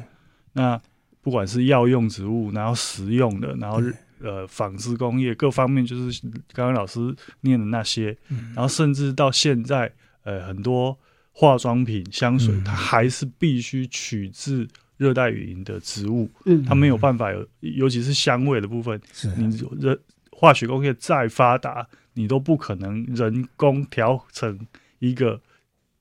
[0.52, 0.80] 那。
[1.22, 3.78] 不管是药用植物，然后食用的，然后
[4.22, 6.22] 呃纺织工业各方面，就是
[6.54, 8.16] 刚刚老师念的那些，
[8.54, 9.92] 然后甚至到现在，
[10.24, 10.98] 呃很多
[11.32, 14.66] 化妆品、香水，它还是必须取自
[15.00, 19.26] 热带雨林的植物，嗯，它没有办法有，尤其是香味的部分，是。
[19.36, 19.44] 你
[19.80, 19.98] 人
[20.30, 24.58] 化学工业再发达，你都不可能人工调成
[24.98, 25.40] 一个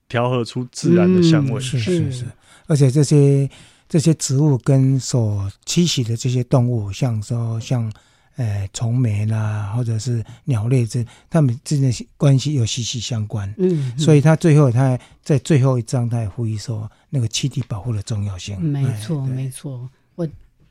[0.10, 2.26] 调和出自然的香味，是是是，
[2.68, 3.50] 而且这些。
[3.92, 7.92] 这些植物跟所栖息的这些动物，像说像，
[8.36, 13.52] 呃虫媒啦，或者是鸟类这，它们之间关系又息息相关。
[13.58, 18.60] 嗯，所以他最后他在最后一章他也呼吁说，那个栖地保护的重要性。
[18.62, 19.90] 没错，没错。
[20.16, 20.28] 我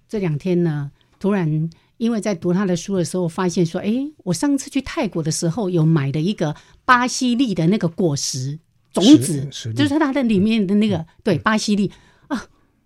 [0.08, 3.92] 这两天呢，突然因为在读他的书的时候，发现说，哎，
[4.24, 8.58] 我上次去泰国的时候有买的一个巴西利的那个果实
[8.92, 11.90] 种子，就是它的里面的那个对巴西利。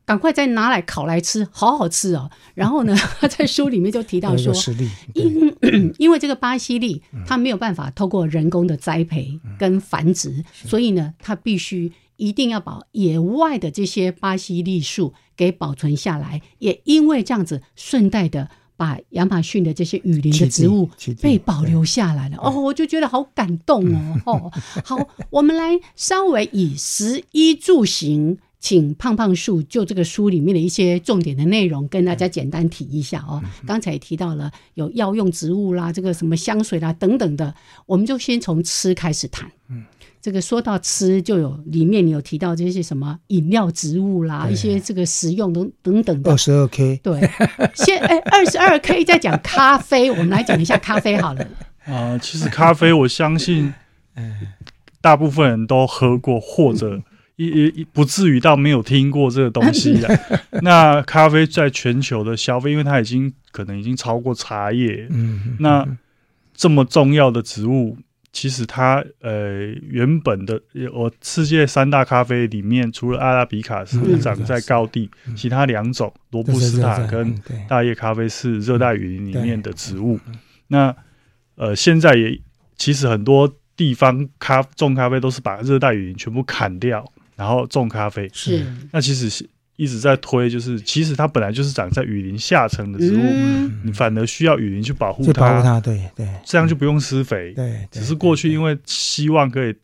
[0.05, 2.29] 赶快再拿来烤来吃，好好吃哦。
[2.55, 4.53] 然后呢， 他在书里面就提到说，
[5.15, 5.57] 因
[5.97, 11.91] 因为这个巴西利它没有办法透过人工的栽培跟繁殖，所以呢，它必须
[12.22, 16.40] 一定要把野外的这些巴西栗树给保存下来。
[16.58, 20.88] 也因为这样子，顺带的把亚马逊的这些雨林的植物
[21.20, 22.37] 被保留下来了。
[22.38, 24.20] 哦，我就觉得好感动哦。
[24.26, 24.52] 哦，
[24.85, 24.96] 好，
[25.30, 28.38] 我们来稍微以食衣住行。
[28.62, 33.42] 请胖胖树就这个书里面的一些重点的内容跟大家简单提一下哦。
[33.66, 37.52] 刚才提到了有药用植物啦，这个什么香水啦等等的，
[37.87, 39.50] 我们就先从吃开始谈。
[39.68, 39.85] 嗯，
[40.22, 46.30] 这个说到吃，就有里面你有提到这些什么饮料植物啦，一些这个食用等等等的。
[46.30, 47.20] 二十二 K，对，
[47.74, 51.44] 先哎二十二 K 再讲咖啡，我们来讲一下咖啡好了。
[51.87, 53.74] 啊，其实咖啡我相信，
[55.00, 57.02] 大部分人都喝过或者。
[57.37, 60.20] 一一不至于到没有听过这个东西的。
[60.61, 65.08] 那咖啡在全球的消费，因为它已经可能已经超过茶叶。
[65.11, 65.85] 嗯，那
[66.54, 67.96] 这么重要的植物，
[68.33, 70.61] 其实它呃原本的
[70.92, 77.35] 我世界三大咖啡里面，除了阿拉比卡是长在高地，其他两种罗布斯塔跟
[77.68, 80.18] 大叶咖啡是热带雨林里面的植物。
[80.68, 80.95] 那
[81.57, 82.40] 呃现在也
[82.77, 87.05] 其实很多地方咖种咖啡都是把热带雨林全部砍掉。
[87.35, 88.31] 然后种咖啡。
[88.33, 99.74] 是，那其实是一直在推，就是其实它本来就是长在雨林下层的植物，你反而需要雨林去保护它，对对，这样就不用施肥，对，只是过去因为希望可以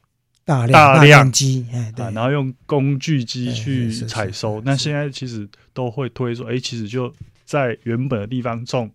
[0.44, 7.12] 大量大量机，啊，然后用工具机去采收，那现在其实都会推说，哎，其实就。
[7.48, 8.90] 在原本的地方种，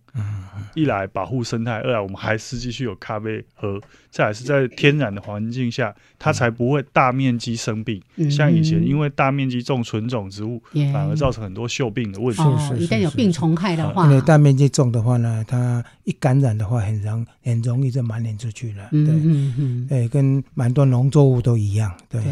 [0.74, 3.80] 一来保护生态，二来我们还是继续有咖啡喝。
[4.12, 8.00] 再来是在天然的环境下，它才不会大面积生病。
[8.30, 10.62] 像以前因为大面积种纯种植物，
[10.92, 12.42] 反而造成很多锈病的问题。
[12.78, 18.88] 一旦有病虫害的话，因为大面积种的话呢，它一感染的话，很容很容易就蔓延出去了。
[18.92, 21.92] 对，对，跟蛮多农作物都一样。
[22.08, 22.22] 对。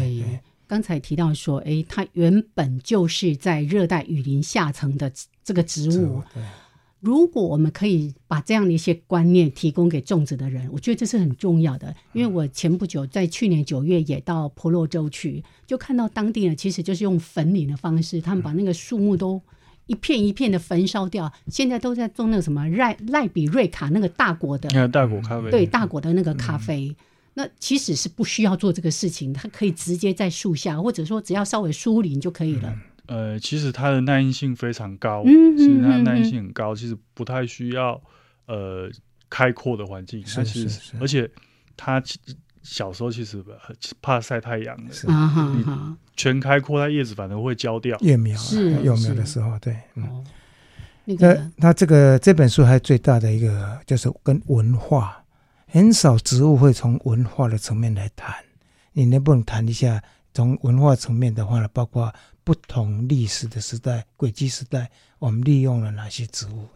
[0.73, 5.11] 刚才提到说，哎，它原本就是在热带雨林下层的
[5.43, 6.23] 这个植物。
[6.99, 11.95] 如果我们可以把这样的一些观念提供给种植的人，我觉得这是很重要的。
[12.13, 19.39] 因为我前不久在去年九月也到婆罗洲去，就看到当地呢，其实就是用焚林的方式，他们把那个树木都
[19.85, 21.31] 一片一片的焚烧掉。
[21.49, 26.95] 现在都在种那个什么赖赖比瑞卡那个大果的，大果咖啡，对大果的那个咖啡。
[27.35, 32.75] 那其实是不需要做这个事情，它可以直接在树下，或者说只要稍微疏林就可以了。
[33.07, 37.99] 呃，其实它的耐阴性非常高，嗯其实它耐阴性很高，其实不太需要
[38.45, 38.89] 呃
[39.29, 40.23] 开阔的环境。
[40.23, 41.29] 它其实而且
[41.75, 42.01] 它
[42.61, 43.43] 小时候其实
[44.01, 47.97] 怕晒太阳的，啊哈全开阔，它叶子反而会焦掉。
[48.01, 50.23] 叶苗是幼苗的时候，对，嗯，
[51.05, 55.22] 那个它这个这本书还最大的一个就是跟文化。
[55.73, 58.31] 很少植物会从文化的层面来谈，
[58.91, 61.67] 你能不能谈一下从文化层面的话呢？
[61.73, 66.67] 包括不同历史的时代、轨迹时代，我们利用了哪些植物？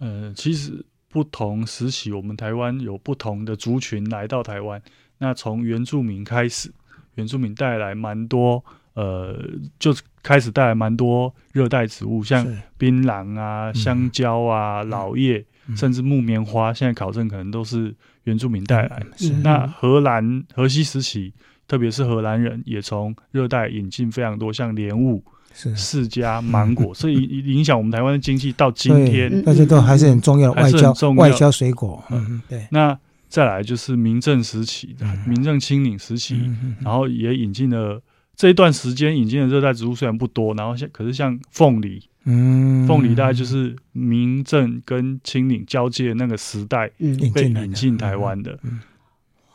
[0.00, 4.82] 呃，其实不同时期，我们台湾有不同的族群来到台湾。
[5.16, 6.70] 那从原住民开始，
[7.14, 9.34] 原住民带来蛮多，呃，
[9.78, 12.46] 就开始带来蛮多热带植物，像
[12.76, 15.42] 槟榔啊、香蕉啊、老叶，
[15.74, 16.74] 甚至木棉花。
[16.74, 17.96] 现在考证可能都是。
[18.26, 19.02] 原住民带来，
[19.42, 21.32] 那荷兰荷西时期，
[21.66, 25.22] 特别是荷兰人也从热带引进非常多，像莲雾、
[25.54, 30.52] 释迦、芒果， 所以影响我们台湾的经济到今天，大家都还是很重要。
[30.52, 32.02] 的外交外交水果。
[32.10, 32.66] 嗯，对。
[32.72, 32.98] 那
[33.28, 36.50] 再来就是明政时期的明政清领时期，
[36.80, 38.02] 然后也引进了
[38.34, 42.02] 这一段时间引进的热带植物虽然不多，然后像可是像凤梨。
[42.28, 46.90] 嗯，凤梨大概就是明正跟清岭交界那个时代
[47.32, 48.58] 被引进台湾的。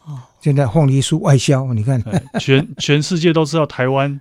[0.06, 2.02] 哦，现在凤梨酥外销，你看，
[2.40, 4.20] 全 全世界都知道台湾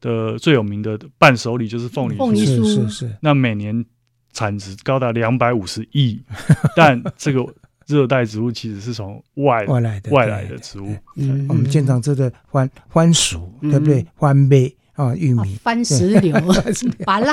[0.00, 3.16] 的最有名的伴手礼就是凤梨酥，是是是。
[3.20, 3.84] 那每年
[4.32, 6.20] 产值高达两百五十亿，
[6.74, 7.46] 但这个
[7.86, 10.96] 热带植物其实是从外外来的外来的植物。
[11.16, 14.06] 嗯我们经常吃的番番薯，对不对？
[14.16, 14.74] 番贝。
[15.00, 16.36] 啊，玉米、番石榴、
[17.06, 17.32] 麻辣，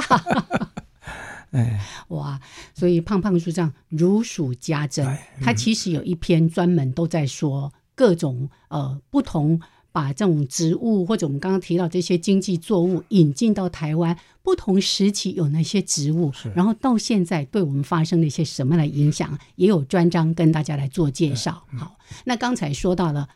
[1.52, 2.40] 哎，哇！
[2.74, 5.06] 所以胖胖树这样如数家珍，
[5.42, 9.60] 他其实有一篇专门都在说各种呃不同。
[9.90, 21.64] 把这种植物或者我们刚刚提到这些经济作物引进到台湾，不同时期有哪些植物，然后到现在对我们发生了一些什么样的影响，也有专章跟大家来做介绍。
[21.76, 23.28] 好，那刚才说到了。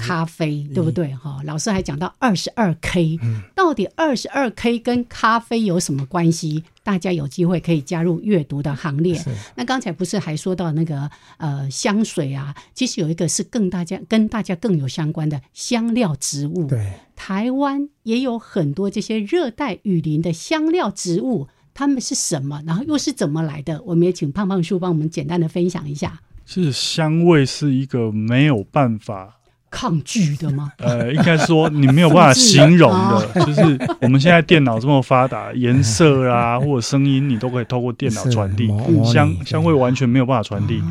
[0.00, 1.14] 咖啡对不对？
[1.14, 3.18] 哈，老师还讲到二十二 K，
[3.54, 6.64] 到底二十二 K 跟咖啡有什么关系？
[6.82, 9.20] 大家有机会可以加入阅读的行列。
[9.56, 12.54] 那刚才不是还说到那个呃香水啊？
[12.74, 16.66] 其实有一个是更大家跟大家更有相关的香料植物。
[16.68, 22.62] 对，台湾也有很多这些热带雨林的香料植物，它们是什么？
[22.64, 23.82] 然后又是怎么来的？
[23.82, 26.20] 我们也请胖胖叔帮我们简单的分享一下。
[26.46, 29.40] 是香味是一个没有办法。
[29.76, 30.72] 抗拒的吗？
[30.78, 38.66] 呃，应该说你没有办法形容的， 就是我们现在电脑这么发达，颜色啊 或者声音你都可以透过电脑传递，
[39.04, 40.82] 香香味完全没有办法传递。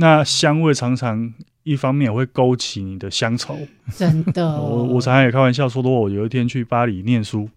[0.00, 1.32] 那香味常常
[1.62, 3.56] 一方面也会勾起你的乡愁，
[3.96, 4.44] 真的。
[4.60, 7.48] 我我常常也开玩笑说，如果我有一天去巴黎念书，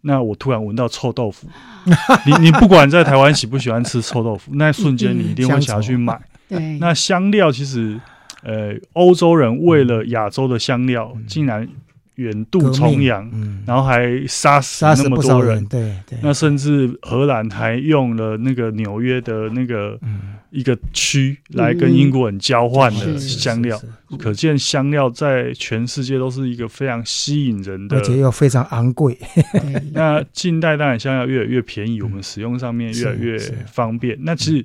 [0.00, 1.46] 那我突然闻到臭豆腐，
[2.24, 6.18] 你你不管在台湾喜不喜欢吃臭豆腐，那瞬间你一定会想要去买。
[6.48, 8.00] 对，那香料其实。
[8.44, 11.66] 呃，欧洲人为了亚洲的香料，竟然
[12.16, 13.28] 远渡重洋，
[13.66, 15.64] 然后还杀死那么多人。
[15.64, 16.18] 对对。
[16.22, 19.98] 那甚至荷兰还用了那个纽约的那个
[20.50, 23.80] 一个区来跟英国人交换的香料，
[24.18, 29.18] 可见香料在全世界都是一个非常吸引人的，而且又非常昂贵。
[29.94, 33.38] 那近代当然香料越来越便宜，我们使用上面越来越
[33.72, 34.18] 方便。
[34.20, 34.64] 那其实。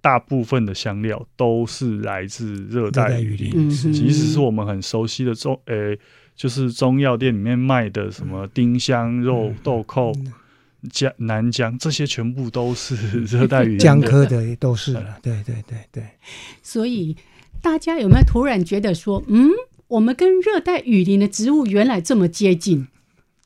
[0.00, 5.98] 大部分的香料都是来自热带雨林，即使是我们很熟悉的中，诶，
[6.36, 10.12] 就是中药店里面卖的什么丁香、肉豆蔻、
[10.90, 12.94] 姜、南姜，这些全部都是
[13.26, 15.18] 热带雨林姜科的，都是了。
[15.20, 16.04] 对对对对。
[16.62, 17.16] 所以
[17.60, 19.50] 大家有没有突然觉得说，嗯，
[19.88, 22.86] 我们跟热带雨林的植物原来这么接近？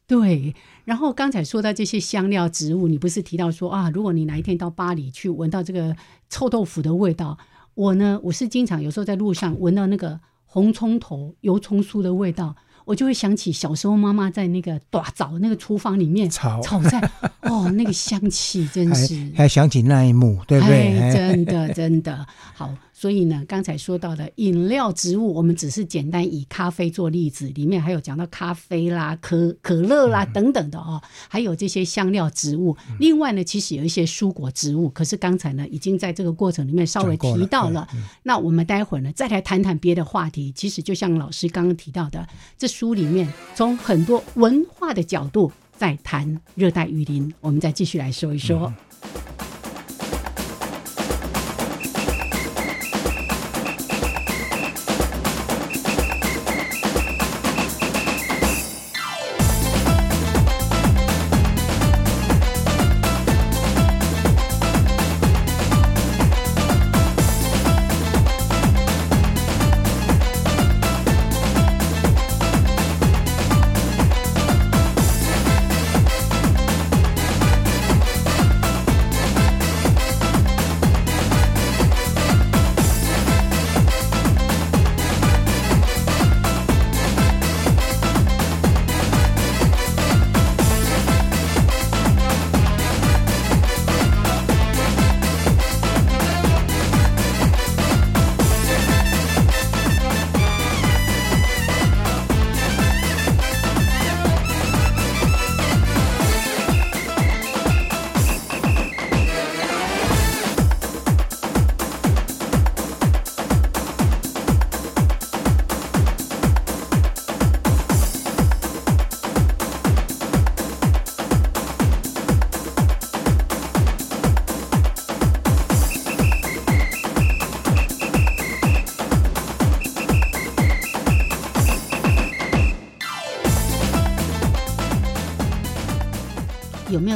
[0.07, 0.55] 对。
[0.85, 5.95] 然后刚才说到这些香料植物，你不是提到说啊，如果你哪一天到巴黎去闻到这个
[6.33, 7.37] 臭豆腐的味道，
[7.74, 12.57] 我呢，我是经常有时候在路上闻到那个红葱头、油葱酥的味道。
[12.85, 17.01] 我就会想起小时候妈妈在那个大灶那个厨房里面炒炒菜，
[17.43, 21.12] 哦，那个香气真是，还想起那一幕，对不对？
[21.12, 22.72] 真的 真的好。
[22.95, 32.76] 所以呢，刚才说到的饮料植物，我们只是简单以咖啡做例子，里面还有讲到咖啡啦、可可乐啦等等的哦，还有这些香料植物。
[33.01, 37.89] 另外呢，其实有一些蔬果植物，可是刚才呢已经在这个过程里面稍微提到了。
[38.22, 40.53] 那我们待会儿呢再来谈谈别的话题。
[40.55, 42.24] 其实就像老师刚刚提到的，
[42.57, 48.73] 这书里面从很多文化的角度在谈热带雨林，我们再继续来说一说。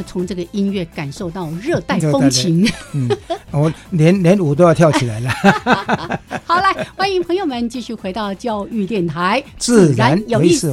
[0.03, 3.09] 从这个音乐感受到热带风情， 嗯，
[3.51, 5.31] 我连连舞都要跳起来了。
[6.45, 10.71] 好，来欢迎朋友们继续回到教育电台，自然有意思。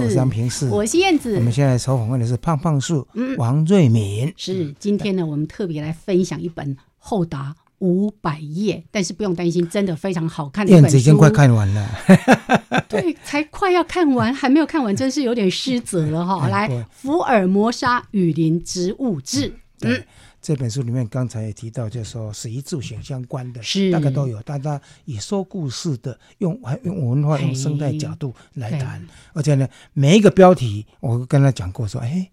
[0.69, 3.07] 我是燕子，我们现在收访问的是胖胖树，
[3.37, 4.31] 王瑞敏。
[4.37, 7.55] 是今天呢，我们特别来分享一本厚达。
[7.83, 10.95] 五百页，但是不用担心，真的非常好看的一本书。
[10.95, 11.89] 已经快看完了，
[12.87, 16.47] 对，才快要看完，还没有看完，真是有点失责了哈。
[16.47, 19.49] 来，《福尔摩沙雨林植物志》，
[19.81, 20.01] 嗯，
[20.41, 32.29] 这本书里面刚才也提到，就是说食衣住行相关的，是大概都有，大家以说故事的，用用文化、用生态角度来谈，而且呢，每一个标题我跟他讲过，说，哎。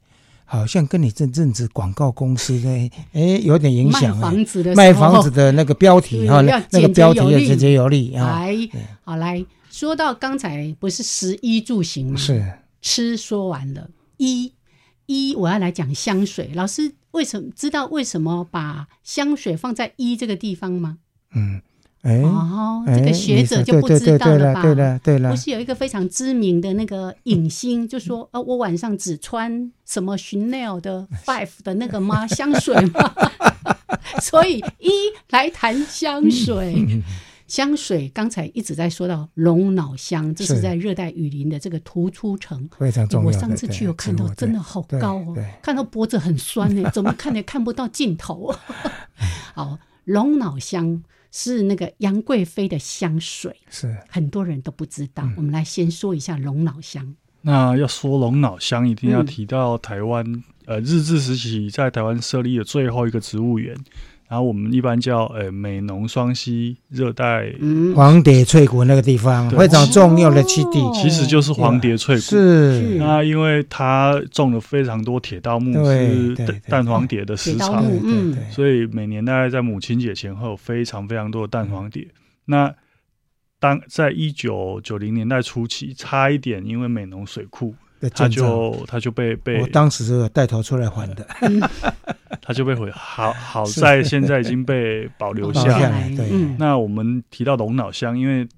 [0.53, 2.69] 好像跟你这阵子广告公司的
[3.13, 8.27] 哎有点影响卖房子的卖房子的那个标题哈，那个标题要简洁有力啊。
[8.27, 8.57] 来，
[9.05, 12.17] 好来说到刚才不是食衣住行吗？
[12.17, 12.45] 是
[12.83, 14.53] 吃说完了，衣
[15.07, 16.51] 衣我要来讲香水。
[16.55, 20.99] 老师为什么知道为什么把香水放在衣这个地方吗？
[21.33, 21.63] 嗯。
[22.03, 24.63] 哦，这个学者就不知道了吧？
[24.63, 32.27] 对了，对了，不是有一个非常知名的那个影星， 就说呃，我晚上只穿什么 Chanel 的 Five 的那个吗？
[32.29, 33.15] 香水吗？
[34.23, 34.91] 所以一
[35.29, 37.03] 来谈香水，
[37.47, 43.27] 香水刚才一直在说到龙脑香，这是在热带雨林的这个突出层，非常重要。
[43.27, 48.55] 我上次去有看到，真的好高哦，看到脖子很酸呢，怎么看也看不到尽头。
[49.55, 51.03] 好，龙脑香。
[51.31, 55.29] 是那个杨贵妃的香水，是很多人都不知道。
[55.37, 57.15] 我们来先说一下龙脑香。
[57.43, 60.25] 那要说龙脑香，一定要提到台湾，
[60.67, 63.75] 呃，日治时期在台湾设立的最后一个植物园。
[64.31, 67.53] 然后我们一般叫呃美浓双溪热带
[67.97, 72.21] 黄蝶翠谷那个地方非常重要的基地，其实就是黄蝶翠谷。
[72.21, 72.97] 是。
[72.97, 76.37] 那因为它种了非常多铁道木，是
[76.69, 82.07] 蛋黄蝶的食草，嗯，所以每年大概在母亲节前后，非常非常多的蛋黄蝶。
[82.45, 82.73] 那
[83.59, 87.75] 当在一九九零年代初期，差一点因为美浓水库。
[88.09, 91.27] 他就他就被被我当时是带头出来还的，
[92.41, 92.91] 他就被毁。
[92.93, 96.09] 好 好在现在已经被保留下来。
[96.17, 98.49] 对，那我们提到龙脑香，因为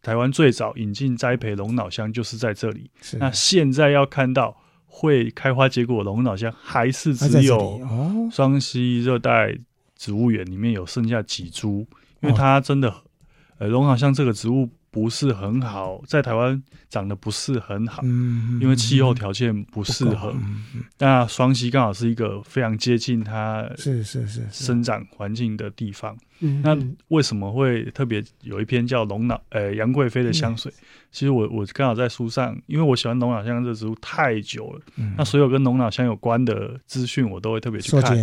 [0.00, 2.90] 台湾最早引进栽培龙脑香就是在这里。
[3.18, 7.78] 那现在要看到会开花结果龙脑香，还是只有
[8.32, 9.54] 双溪热带
[9.96, 11.86] 植物园里面有剩下几株，
[12.22, 12.94] 因为它真的
[13.58, 14.70] 呃龙脑香这个植物。
[14.90, 18.02] 不是很好，在台湾长得不是很好，
[18.60, 20.34] 因为气候条件不适合。
[20.98, 26.16] 那双溪刚好是一个非常接近它是是是生长环境的地方。
[26.62, 26.76] 那
[27.08, 30.72] 为什么会特别有一篇叫龙脑呃杨贵妃的香水？
[31.10, 34.80] 其实我我刚好在书上，因为我喜欢龙脑香这植物太久了，
[35.16, 38.16] 那所有跟龙脑香有关的资讯我都会特别去看。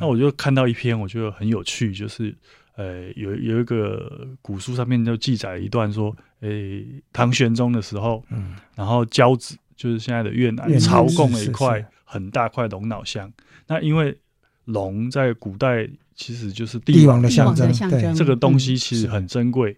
[0.00, 2.34] 那我就看到一篇，我觉得很有趣，就是。
[2.76, 13.30] 呃，有有一个古书上面就记载一段说，诶，唐玄宗的时候，嗯，然后交子就是现在的越南朝贡了一块很大块龙脑香。
[13.66, 14.16] 那因为
[14.64, 19.76] 龙在古代其实就是帝王的象征，对这个东西其实很珍贵。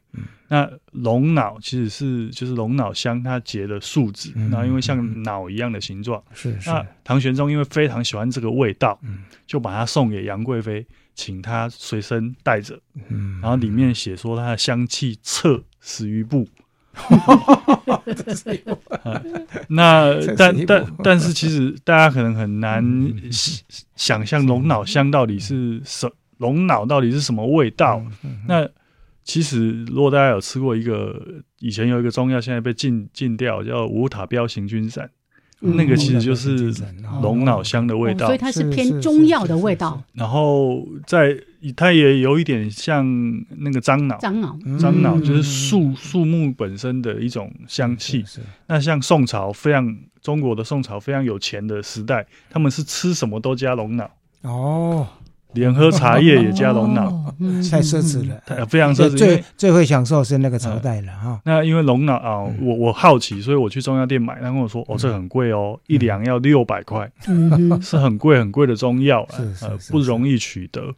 [0.49, 10.86] 那龙脑其实是就是龙脑香它结的树脂，然后因为像脑一样的形状，是那唐玄宗因为非常喜欢这个味道，嗯，就把它送给杨贵妃。
[11.15, 12.81] 请他随身带着，
[13.41, 16.47] 然后里面写说它的香气侧十余步。
[19.69, 22.85] 那但但但是其实大家可能很难
[23.97, 26.09] 想象龙脑香到底是什
[26.39, 28.05] 龙脑到底是什么味道。
[28.47, 28.69] 那
[29.25, 35.11] 其实如果大家有吃过一个以前有一个中药，现在被禁禁掉，叫五塔标行军散。
[35.65, 36.73] 那个其实就是
[37.23, 40.03] 龙脑香的味道，所以它是偏中药的味道。
[40.12, 41.37] 然后在
[41.75, 43.07] 它也有一点像
[43.59, 48.25] 那个樟脑，樟脑，樟脑就是树树木本身的一种香气。
[48.67, 54.11] 那像宋朝非常中国的宋朝非常有钱的时代，他们是吃什么都加龙脑
[54.43, 55.07] 哦。
[55.55, 57.11] 连喝茶叶也加龙脑，
[57.71, 59.17] 太奢侈了，非常奢侈。
[59.17, 61.41] 最最会享受是那个朝代了哈。
[61.45, 67.11] 那因为龙脑啊，我我好奇，所以我去中药店买，他跟我说，哦，这很贵哦，一两要六百块，
[67.81, 69.27] 是很贵很贵的中药，
[69.63, 70.95] 呃，不容易取得。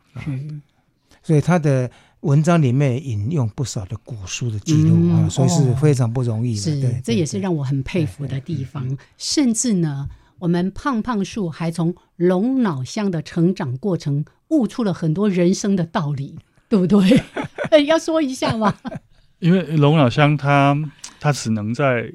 [1.22, 1.90] 所以他的
[2.20, 6.60] 文章里面引用不少的古书的记录啊，所以是非常不容易的。
[6.60, 8.96] 是，这也是让我很佩服的地方。
[9.18, 14.24] 甚至呢，我们胖胖树还从龙脑香的成长过程。
[14.48, 16.38] 悟出了很多人生的道理，
[16.68, 17.22] 对不对？
[17.86, 18.74] 要说一下吗？
[19.40, 20.76] 因为龙脑香它
[21.20, 22.10] 它只能在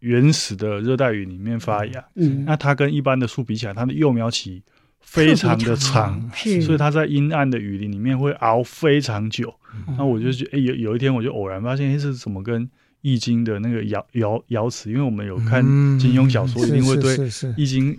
[0.00, 4.62] 原始的热带雨里面发芽，嗯，那它跟一般的树比起来，它的幼苗期
[5.00, 9.54] 非常的长，是，所以它在阴暗的雨林里面会熬非常久。
[9.96, 12.68] 那我就觉得，哎，有有一天我就偶然发现，哎，是怎么跟
[13.02, 14.90] 易经的那个爻爻爻辞？
[14.90, 15.62] 因为我们有看
[15.98, 17.16] 金庸小说，一定会对
[17.56, 17.96] 易经。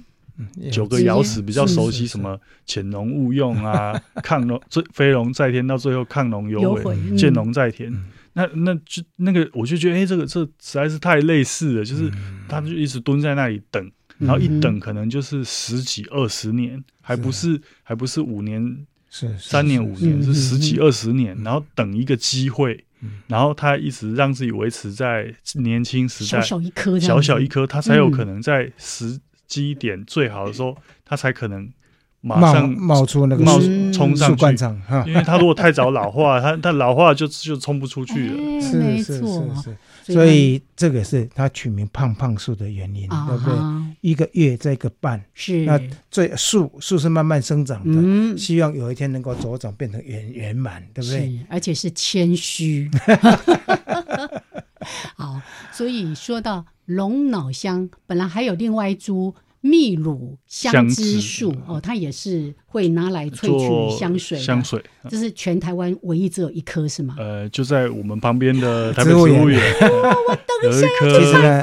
[0.71, 7.91] 九个爻辞比较熟悉，什么潜龙勿用啊，亢龙最飞龙在天，到最后亢龙有悔，见龙在天。
[8.33, 11.83] 那那就那个，我就觉得，哎，这个这实在是太类似了。
[11.83, 12.11] 就是
[12.47, 17.59] 他就一直蹲在那里等，然后一等可能就是十几二十年，还不是。
[17.81, 23.09] 还不是五年、是三年、五年，是十几二十年，然后等一个机会，嗯。
[23.27, 29.17] 然后他一直让自己维持在年轻时代，小小一颗，小小一，颗，他才有可能在时
[29.47, 30.75] 机点最好的时候，
[31.05, 31.71] 它才可能
[32.21, 33.59] 马上冒出那个冒
[33.93, 34.45] 冲上去，
[35.05, 38.33] 因为它如果太早老化，它它老化就就冲不出去了。
[38.33, 39.15] 哎是是没错
[39.63, 39.77] 是，
[40.07, 43.53] 是，所以这个是它取名胖胖树的原因，啊对不对？
[44.01, 45.79] 一个月再一个半，是那
[46.11, 51.19] 最树树是慢慢生长的，嗯，希望有一天能够茁长变成圆圆满，对不对？
[51.19, 52.89] 是，而且是谦虚。
[55.15, 55.39] 好，
[55.71, 64.43] 所以说到龙脑香，本来还有另外一株秘鲁香香枝枝树哦，它也是会拿来萃取香水的。
[64.43, 67.15] 香水，这是全台湾唯一只有一棵是吗？
[67.17, 69.43] 呃，就在我们旁边的台北植植物园。
[69.43, 69.59] 物园，
[70.63, 71.61] 有一棵其实呢，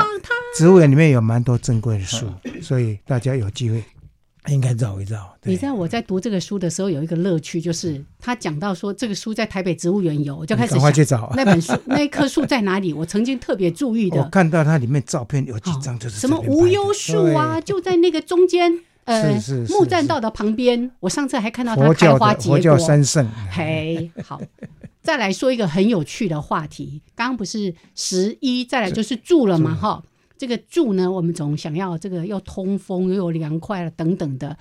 [0.56, 2.26] 植物园里面有蛮多珍贵的树，
[2.60, 3.82] 所以大家有机会
[4.48, 5.34] 应该找一找。
[5.42, 11.32] 你知道我在读这个书的时候有一个乐趣，就是他讲到说这个书在台北植物园有，我就开始赶快去找。
[11.36, 12.92] 那本书那一棵树在哪里？
[12.92, 20.90] 我曾经特别注意的，我看到它里面照片有几哦张就是什么无忧树啊，就在那个中间，呃是是，是木栈道的旁边。
[21.00, 22.58] 我上次还看到它开花结果。
[22.58, 24.40] 教三圣，嘿，好，
[25.02, 27.00] 再来说一个很有趣的话题。
[27.14, 30.02] 刚刚不是十一，再来就是住了嘛，哈。
[30.44, 34.58] 这个住呢，我们总想要这个又通风又有凉快了等等的。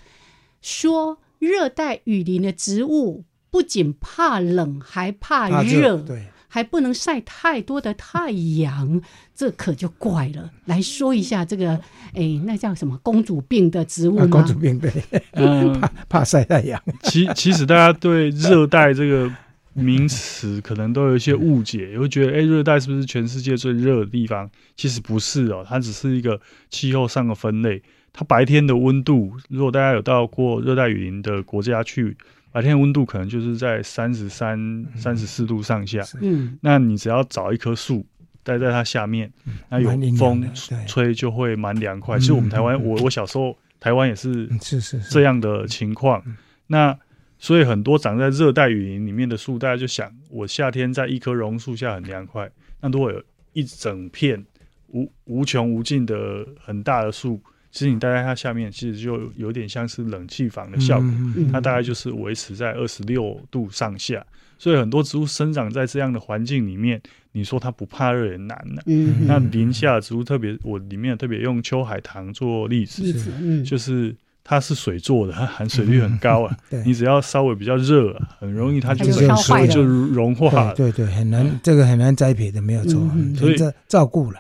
[0.62, 9.02] 说热带雨林的植物不仅怕冷，还怕怕热，对，还不能晒太多的太阳，
[9.36, 10.50] 这可就怪了。
[10.64, 11.72] 来说一下这个，
[12.16, 14.26] 哎，那叫什么公主病的植物？
[14.30, 14.90] 公主病对，
[15.34, 16.82] 嗯， 怕怕晒太阳。
[17.02, 19.30] 其其实大家对热带这个
[19.74, 24.50] 名词可能都有一些误解，也会觉得，哎，热带是不是全世界最热的地方？
[24.76, 27.82] 其实不是哦，它只是一个气候上的分类。
[28.12, 32.16] 它白天的温度，如果大家有到过热带雨林的国家去，
[32.52, 36.04] 白天的温度可能就是在三十三、三十四度上下。
[36.22, 38.06] 嗯，那你只要找一棵树
[38.44, 39.32] 待在它下面，
[39.70, 40.48] 那有风
[40.86, 42.18] 吹就会蛮凉快。
[42.18, 46.22] 嗯其实我们台湾，嗯我我小时候台湾也是嗯是是是这样的情况。
[46.28, 46.98] 嗯那
[47.44, 52.50] 所以很多长在热带雨林里面的树，大家就想，我夏天在一棵榕树下很凉快。
[52.80, 53.22] 那如果有
[53.52, 54.42] 一整片
[54.88, 57.38] 无无穷无尽的很大的树，
[57.70, 61.10] 其实你待在它下面，其实就有点像是冷气房的效果。
[61.10, 64.26] 嗯嗯它大概就是维持在二十六度上下，
[64.58, 67.02] 所以很多植物生长在这样的环境里面，
[67.34, 76.58] 你说它不怕热也难了、嗯，那林下的植物特别，我里面特别用秋海棠做例子，例子，嗯，就是它是水做的，它含水率很高啊。
[76.70, 80.74] 对你只要稍微比较热、啊，很容易它就它就烧坏就融化了。
[80.76, 83.02] 对对对，很难，这个很难栽培的，没有错
[83.38, 84.40] 所以这照顾了，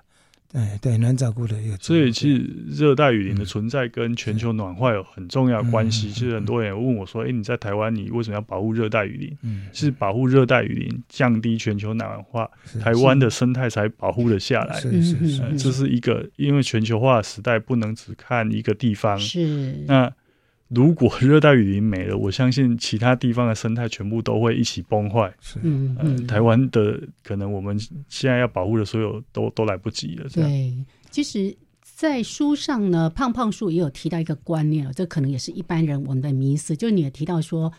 [0.53, 1.75] 哎对，很难照顾的一个。
[1.77, 6.11] 所以其实热带雨林的存在跟全球暖化有很重要的关系。
[6.11, 12.49] 其实很多人也问我说：“哎、你在台湾，你为什么要保护热带雨林？”嗯，是保护热带雨林，降低全球暖化，
[12.79, 14.79] 台湾的生态才保护了下来。
[14.79, 19.17] 是是嗯是呃，这是一个，因为全球化的时代不能只看一个地方。
[19.17, 20.11] 是，那
[20.73, 25.31] 如果热带雨林没了，我相信其他地方的生态全部都会一起崩坏。
[25.39, 27.77] 是，呃，嗯嗯，台湾的可能我们
[28.09, 30.27] 现在要保护的所有都都来不及了。
[30.33, 30.73] 对，
[31.11, 37.71] 其实，在书上呢，胖胖树也有提到一个观念了，这可能也是一般人我们的迷思，就是你也提到说，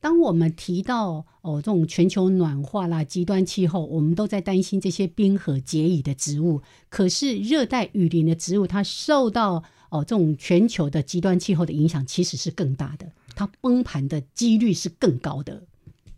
[0.00, 15.62] 当我们提到哦这种全球暖化啦、极端气候，我们都在担心这些冰河结蚁的植物，可是热带雨林的植物，它受到哦这种全球的极端气候的影响，其实是更大的，它崩盘的几率是更高的。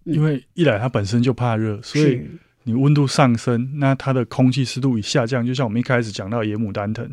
[0.05, 2.39] 因为一来它本身就怕热，所以是，
[2.71, 7.05] 你温度上升，那它的空气湿度一下降，就像我们一开始讲到野牡丹藤，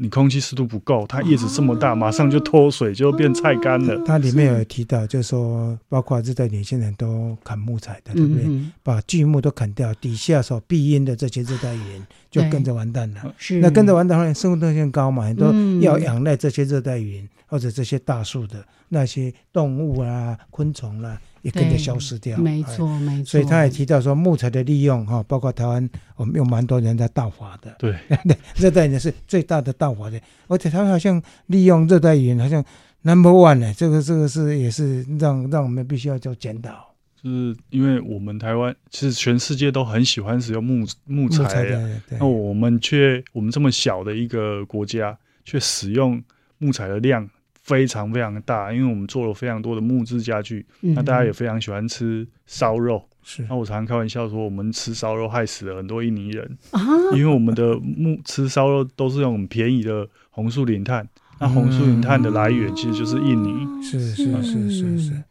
[0.00, 4.00] 你空气湿度不够，它叶子这么大，马上就脱水，就变菜干了。
[4.06, 8.44] 它里面有提到，就是说，包括热带年轻人都砍木材的，对不对？
[8.46, 13.34] 嗯，把巨木都砍掉，底下所避阴的这些热带雨林就跟着完蛋了。
[13.38, 22.38] 是那跟着完蛋后，生物多样性高嘛，很多嗯要仰赖这些热带雨林或者这些大树的那些动物啊、昆虫啦、也跟着消失掉。
[22.38, 23.24] 没哎错，没错。
[23.24, 27.74] 所以他也提到说，木材的利用哈，包括台湾，我们有蛮多人在盗伐的。
[27.78, 27.94] 对，
[28.56, 32.64] 热带雨林是最大的盗伐的，而且他们好像利用热带雨林好像
[33.02, 36.94] number one 呢，这个这个是也是让让我们必须要做检讨。
[37.22, 46.20] 就是因为我们台湾其实全世界都很喜欢使用木木木材的，那我们却我们这么小的一个国家，却使用
[46.58, 47.28] 木材的量
[47.72, 50.66] 非常非常大，因为我们做了非常多的木质家具。
[50.82, 56.80] 嗯那大家也非常喜欢吃烧肉，是那我常常开玩笑说，我们吃烧肉害死了很多印尼人，啊，
[57.14, 61.08] 因为我们的木吃烧肉都是用很便宜的红树林炭。
[61.40, 63.82] 那红树林炭的来源其实就是印尼。
[63.82, 65.22] 是是是是是。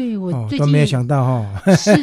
[0.00, 1.94] 对我最近都没有想到哈，是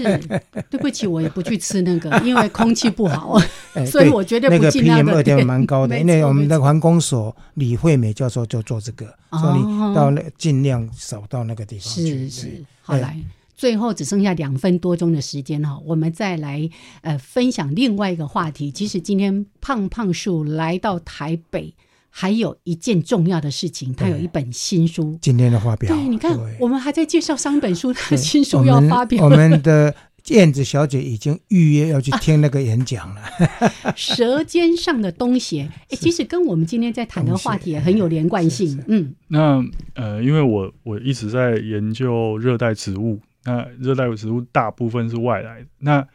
[0.70, 3.40] 对不起，我也不去吃那个，因为空气不好，
[3.90, 5.04] 所以我绝对不进那个。
[5.04, 12.30] 那个 PM 二点蛮高的，因为我们的环工所李惠美教授就做这个，所以你到那尽量少到那个地方去。
[12.30, 13.18] 是是，好来，
[13.56, 16.70] 最后只剩下两分多钟的时间哈，我们再来
[17.02, 18.70] 呃分享另外一个话题。
[18.72, 21.74] 其实今天胖胖树来到台北。
[22.20, 25.94] 还有一件重要的事情，他有一本新书，今天的发表。
[25.94, 29.22] 对，你看，我们还在介绍上一本书，他的新书要发表。
[29.24, 29.94] 我们的
[30.30, 33.22] 燕子小姐已经预约要去听那个演讲了。
[33.96, 38.84] 舌尖上的东西，哎，其实跟我们今天在谈的话题也很有连贯性。
[38.88, 39.64] 嗯，那
[39.94, 46.08] 呃，因为我我一直在研究热带植物，那热带植物大部分是外来的，那。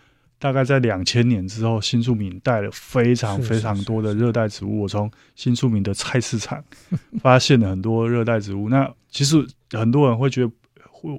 [0.42, 4.80] 大概在两千年之后，新宿民带了非常非常多的热带植物。
[4.80, 6.60] 我从新宿民的菜市场
[7.22, 8.68] 发现了很多热带植物。
[8.68, 10.50] 那其实很多人会觉得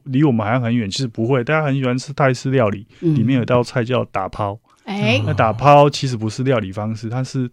[0.04, 1.42] 离我们好像很远，其实不会。
[1.42, 4.60] 大家很喜欢吃泰式料理，里面有道菜叫打抛。
[4.84, 7.50] 哎，那打抛其实不是料理方式，它是。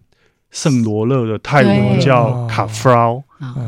[0.50, 3.22] 圣罗勒的泰文叫卡弗劳，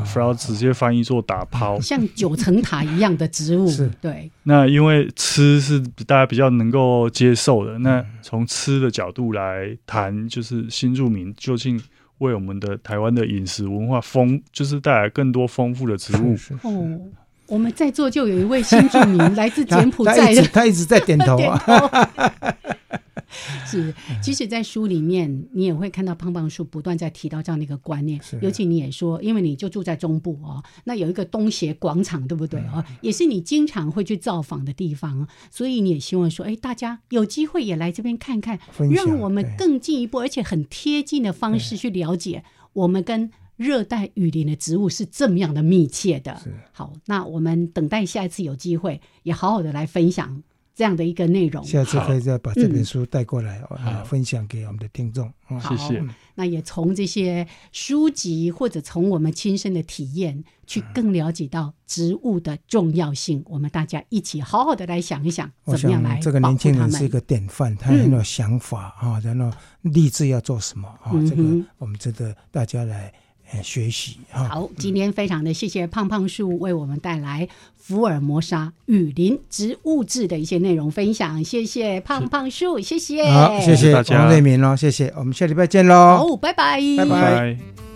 [0.05, 3.69] 弗劳直接翻译做打抛，像九层塔一样的植物。
[3.69, 4.31] 是，对。
[4.43, 11.81] 那因为吃是大家比较能够接受的，那从吃的角度来谈，就是新住民究竟
[12.19, 16.37] 为我们的台湾的饮食文化丰，就是带来更多丰富的植物。
[16.63, 17.01] 哦，
[17.47, 22.11] 我们在座就有一位新住民， 来自柬埔寨的，他一直在点头啊。
[23.67, 28.21] 是，即使在书里面，你也会看到胖胖树不断在提到这样的一个观念。
[28.41, 32.85] 尤其你也说，因为你就住在中部哦，那有一个东协广场，对不对哦？
[33.01, 38.59] 也是你经常会去造访的地方，所以你也希望说，哎，大家有机会也来这边看看，
[38.91, 46.41] 让我们更进一步，而且很贴近的方式去了解我们跟热带雨林的植物是这么样的密切的。
[46.73, 50.43] 好，那我们等待下一次有机会，也好好的来分享。
[50.75, 55.31] 这样的一个内容，下次可以再把这本书带过来啊，分享给我们的听众。
[55.69, 56.03] 谢谢。
[56.35, 63.43] 那也从这些书籍或者从我们亲身的体验，去更了解到植物的重要性。
[63.47, 71.13] 我们大家一起好好的来想一想，怎么样来这个年轻人是一个典范，他很有想法啊，然后立志要做什么啊？
[71.29, 71.43] 这个
[71.77, 73.13] 我们值得大家来。
[73.61, 85.67] 学习好，今天非常的谢谢胖胖树为我们带来福尔摩沙雨林植物志的一些内容分享，谢谢胖胖树，谢谢，好，谢谢王瑞明喽，谢谢，我们下礼拜。
[85.67, 87.92] 见喽，好，拜拜，拜拜。